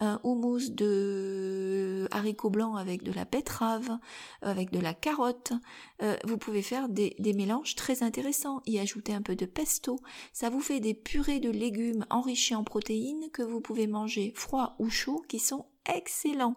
un 0.02 0.20
houmous 0.26 0.70
de 0.70 2.06
haricots 2.12 2.50
blancs 2.50 2.78
avec 2.78 3.04
de 3.04 3.14
la 3.14 3.24
betterave, 3.24 3.98
avec 4.42 4.72
de 4.72 4.80
la 4.80 4.94
carotte. 4.94 5.54
Euh, 6.02 6.18
vous 6.26 6.38
pouvez 6.38 6.62
faire 6.62 6.90
des, 6.90 7.16
des 7.20 7.32
mélanges 7.32 7.76
très 7.76 8.04
intéressants. 8.04 8.62
Y 8.66 8.78
ajouter 8.78 9.14
un 9.14 9.22
peu 9.22 9.38
de 9.38 9.46
pesto. 9.46 10.02
Ça 10.34 10.50
vous 10.50 10.60
fait 10.60 10.82
des 10.82 10.94
purées 10.94 11.40
de 11.40 11.50
légumes 11.50 12.06
enrichis 12.10 12.56
en 12.56 12.66
protéines 12.66 13.30
que 13.32 13.42
vous 13.42 13.62
pouvez 13.62 13.88
manger 13.88 14.34
froid 14.36 14.76
ou 14.80 14.90
chaud 14.90 15.13
qui 15.28 15.40
sont 15.40 15.66
excellents. 15.86 16.56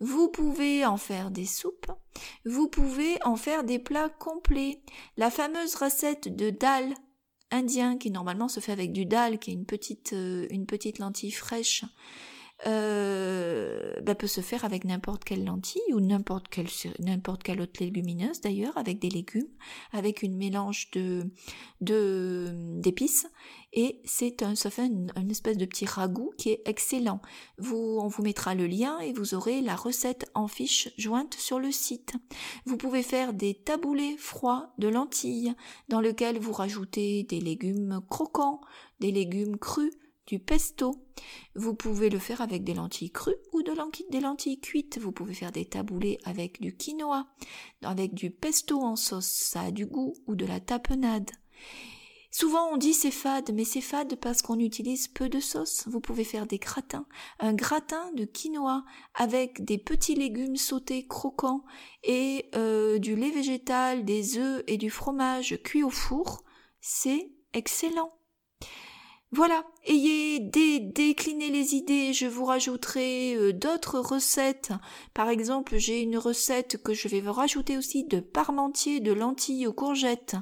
Vous 0.00 0.28
pouvez 0.28 0.84
en 0.84 0.96
faire 0.96 1.30
des 1.30 1.46
soupes, 1.46 1.90
vous 2.44 2.68
pouvez 2.68 3.18
en 3.24 3.36
faire 3.36 3.64
des 3.64 3.78
plats 3.78 4.08
complets. 4.08 4.80
La 5.16 5.30
fameuse 5.30 5.74
recette 5.74 6.34
de 6.34 6.50
dal 6.50 6.94
indien 7.50 7.96
qui 7.96 8.10
normalement 8.10 8.48
se 8.48 8.60
fait 8.60 8.72
avec 8.72 8.92
du 8.92 9.06
dal, 9.06 9.38
qui 9.38 9.50
est 9.50 9.54
une 9.54 9.66
petite, 9.66 10.12
euh, 10.12 10.46
une 10.50 10.66
petite 10.66 10.98
lentille 10.98 11.32
fraîche, 11.32 11.84
euh, 12.66 14.00
bah, 14.02 14.16
peut 14.16 14.26
se 14.26 14.40
faire 14.40 14.64
avec 14.64 14.84
n'importe 14.84 15.22
quelle 15.22 15.44
lentille 15.44 15.80
ou 15.92 16.00
n'importe 16.00 16.48
quelle 16.48 17.60
autre 17.60 17.84
légumineuse 17.84 18.40
d'ailleurs 18.40 18.76
avec 18.76 18.98
des 18.98 19.10
légumes 19.10 19.46
avec 19.92 20.22
une 20.22 20.36
mélange 20.36 20.90
de 20.90 21.30
de 21.80 22.50
d'épices. 22.80 23.28
Et 23.72 24.00
c'est 24.04 24.42
un 24.42 24.56
ça 24.56 24.70
fait 24.70 24.86
une, 24.86 25.12
espèce 25.30 25.56
de 25.56 25.66
petit 25.66 25.86
ragoût 25.86 26.32
qui 26.36 26.50
est 26.50 26.62
excellent. 26.64 27.20
Vous 27.58 27.98
on 28.02 28.08
vous 28.08 28.22
mettra 28.22 28.56
le 28.56 28.66
lien 28.66 28.98
et 28.98 29.12
vous 29.12 29.34
aurez 29.34 29.60
la 29.60 29.76
recette 29.76 30.28
en 30.34 30.48
fiche 30.48 30.88
jointe 30.98 31.34
sur 31.34 31.60
le 31.60 31.70
site. 31.70 32.14
Vous 32.64 32.76
pouvez 32.76 33.04
faire 33.04 33.34
des 33.34 33.54
taboulés 33.54 34.16
froids 34.16 34.72
de 34.78 34.88
lentilles 34.88 35.54
dans 35.88 36.00
lequel 36.00 36.40
vous 36.40 36.52
rajoutez 36.52 37.22
des 37.22 37.40
légumes 37.40 38.00
croquants 38.08 38.60
des 39.00 39.12
légumes 39.12 39.58
crus 39.58 39.92
du 40.28 40.38
pesto. 40.38 40.94
Vous 41.56 41.74
pouvez 41.74 42.10
le 42.10 42.18
faire 42.18 42.42
avec 42.42 42.62
des 42.62 42.74
lentilles 42.74 43.10
crues 43.10 43.34
ou 43.52 43.62
de 43.62 43.72
des 44.10 44.20
lentilles 44.20 44.60
cuites. 44.60 44.98
Vous 44.98 45.10
pouvez 45.10 45.34
faire 45.34 45.52
des 45.52 45.64
taboulés 45.64 46.18
avec 46.24 46.60
du 46.60 46.76
quinoa, 46.76 47.26
avec 47.82 48.14
du 48.14 48.30
pesto 48.30 48.80
en 48.80 48.94
sauce, 48.94 49.26
ça 49.26 49.62
a 49.62 49.70
du 49.70 49.86
goût, 49.86 50.14
ou 50.26 50.34
de 50.34 50.44
la 50.44 50.60
tapenade. 50.60 51.30
Souvent 52.30 52.68
on 52.70 52.76
dit 52.76 52.92
c'est 52.92 53.10
fade, 53.10 53.52
mais 53.54 53.64
c'est 53.64 53.80
fade 53.80 54.16
parce 54.16 54.42
qu'on 54.42 54.58
utilise 54.58 55.08
peu 55.08 55.30
de 55.30 55.40
sauce. 55.40 55.88
Vous 55.88 56.00
pouvez 56.00 56.24
faire 56.24 56.46
des 56.46 56.58
gratins. 56.58 57.06
Un 57.38 57.54
gratin 57.54 58.12
de 58.12 58.26
quinoa 58.26 58.84
avec 59.14 59.64
des 59.64 59.78
petits 59.78 60.14
légumes 60.14 60.56
sautés 60.56 61.06
croquants 61.06 61.64
et 62.04 62.50
euh, 62.54 62.98
du 62.98 63.16
lait 63.16 63.30
végétal, 63.30 64.04
des 64.04 64.36
œufs 64.36 64.62
et 64.66 64.76
du 64.76 64.90
fromage 64.90 65.58
cuit 65.64 65.82
au 65.82 65.90
four. 65.90 66.44
C'est 66.82 67.32
excellent. 67.54 68.17
Voilà, 69.30 69.62
ayez 69.84 70.40
dé 70.40 70.80
décliné 70.80 71.50
les 71.50 71.74
idées, 71.74 72.14
je 72.14 72.24
vous 72.24 72.46
rajouterai 72.46 73.34
euh, 73.34 73.52
d'autres 73.52 73.98
recettes. 73.98 74.72
Par 75.12 75.28
exemple, 75.28 75.76
j'ai 75.76 76.00
une 76.00 76.16
recette 76.16 76.82
que 76.82 76.94
je 76.94 77.08
vais 77.08 77.20
vous 77.20 77.34
rajouter 77.34 77.76
aussi 77.76 78.04
de 78.04 78.20
parmentier 78.20 79.00
de 79.00 79.12
lentilles 79.12 79.66
aux 79.66 79.74
courgettes, 79.74 80.36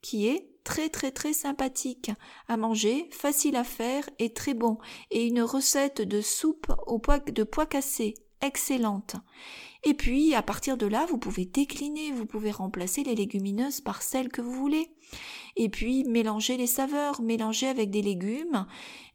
qui 0.00 0.26
est 0.26 0.48
très 0.64 0.88
très 0.88 1.10
très 1.10 1.34
sympathique 1.34 2.12
à 2.48 2.56
manger, 2.56 3.10
facile 3.10 3.56
à 3.56 3.64
faire 3.64 4.08
et 4.18 4.32
très 4.32 4.54
bon. 4.54 4.78
Et 5.10 5.26
une 5.26 5.42
recette 5.42 6.00
de 6.00 6.22
soupe 6.22 6.72
au 6.86 6.98
pois, 6.98 7.18
de 7.18 7.42
pois 7.42 7.66
cassés, 7.66 8.14
excellente. 8.42 9.16
Et 9.82 9.94
puis, 9.94 10.34
à 10.34 10.42
partir 10.42 10.76
de 10.76 10.84
là, 10.84 11.06
vous 11.06 11.16
pouvez 11.16 11.46
décliner, 11.46 12.12
vous 12.12 12.26
pouvez 12.26 12.50
remplacer 12.50 13.02
les 13.02 13.14
légumineuses 13.14 13.80
par 13.80 14.02
celles 14.02 14.28
que 14.28 14.42
vous 14.42 14.52
voulez. 14.52 14.90
Et 15.56 15.70
puis, 15.70 16.04
mélanger 16.04 16.58
les 16.58 16.66
saveurs, 16.66 17.22
mélanger 17.22 17.66
avec 17.66 17.90
des 17.90 18.02
légumes, 18.02 18.66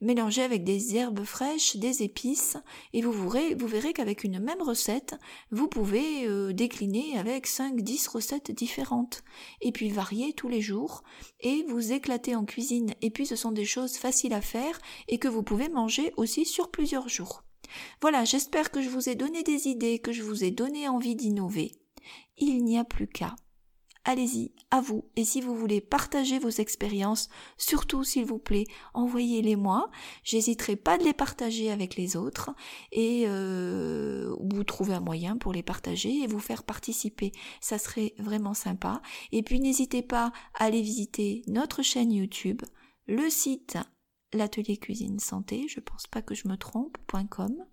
mélanger 0.01 0.41
avec 0.41 0.63
des 0.63 0.95
herbes 0.95 1.23
fraîches, 1.23 1.77
des 1.77 2.01
épices, 2.01 2.57
et 2.93 3.03
vous 3.03 3.29
verrez, 3.29 3.93
qu'avec 3.93 4.23
une 4.23 4.39
même 4.39 4.61
recette, 4.61 5.15
vous 5.51 5.67
pouvez 5.67 6.25
euh, 6.25 6.51
décliner 6.51 7.17
avec 7.19 7.47
5-10 7.47 8.09
recettes 8.09 8.51
différentes. 8.51 9.23
Et 9.61 9.71
puis, 9.71 9.89
varier 9.89 10.33
tous 10.33 10.49
les 10.49 10.61
jours, 10.61 11.03
et 11.41 11.63
vous 11.69 11.91
éclater 11.93 12.35
en 12.35 12.43
cuisine. 12.43 12.95
Et 13.03 13.11
puis, 13.11 13.27
ce 13.27 13.35
sont 13.35 13.51
des 13.51 13.65
choses 13.65 13.97
faciles 13.97 14.33
à 14.33 14.41
faire, 14.41 14.79
et 15.07 15.19
que 15.19 15.27
vous 15.27 15.43
pouvez 15.43 15.69
manger 15.69 16.11
aussi 16.17 16.43
sur 16.43 16.71
plusieurs 16.71 17.07
jours. 17.07 17.43
Voilà, 18.01 18.25
j'espère 18.25 18.71
que 18.71 18.81
je 18.81 18.89
vous 18.89 19.09
ai 19.09 19.15
donné 19.15 19.43
des 19.43 19.67
idées, 19.67 19.99
que 19.99 20.11
je 20.11 20.23
vous 20.23 20.43
ai 20.43 20.51
donné 20.51 20.87
envie 20.87 21.15
d'innover. 21.15 21.71
Il 22.37 22.63
n'y 22.63 22.77
a 22.77 22.83
plus 22.83 23.07
qu'à. 23.07 23.35
Allez-y, 24.07 24.51
à 24.69 24.81
vous. 24.81 25.05
Et 25.15 25.25
si 25.25 25.41
vous 25.41 25.55
voulez 25.55 25.81
partager 25.81 26.37
vos 26.37 26.49
expériences, 26.49 27.27
surtout 27.57 28.03
s'il 28.03 28.25
vous 28.25 28.37
plaît, 28.37 28.65
envoyez-les 28.93 29.55
moi. 29.55 29.89
J'hésiterai 30.23 30.75
pas 30.75 30.99
de 30.99 31.03
les 31.03 31.13
partager 31.13 31.71
avec 31.71 31.95
les 31.95 32.15
autres 32.15 32.51
et 32.91 33.23
euh, 33.25 34.31
vous 34.39 34.63
trouver 34.63 34.93
un 34.93 34.99
moyen 34.99 35.37
pour 35.37 35.53
les 35.53 35.63
partager 35.63 36.21
et 36.21 36.27
vous 36.27 36.39
faire 36.39 36.61
participer. 36.61 37.31
Ça 37.61 37.79
serait 37.79 38.13
vraiment 38.19 38.53
sympa. 38.53 39.01
Et 39.31 39.41
puis 39.41 39.59
n'hésitez 39.59 40.03
pas 40.03 40.31
à 40.53 40.65
aller 40.65 40.83
visiter 40.83 41.41
notre 41.47 41.81
chaîne 41.81 42.11
YouTube, 42.11 42.61
le 43.07 43.27
site 43.31 43.79
l'atelier 44.33 44.77
cuisine 44.77 45.19
santé, 45.19 45.67
je 45.67 45.79
pense 45.79 46.07
pas 46.07 46.21
que 46.21 46.35
je 46.35 46.47
me 46.47 46.57
trompe.com. 46.57 47.65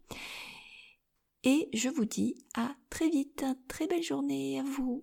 Et 1.45 1.69
je 1.73 1.89
vous 1.89 2.05
dis 2.05 2.37
à 2.55 2.75
très 2.89 3.09
vite, 3.09 3.45
très 3.69 3.87
belle 3.87 4.03
journée 4.03 4.61
à 4.61 4.63
vous. 4.63 5.03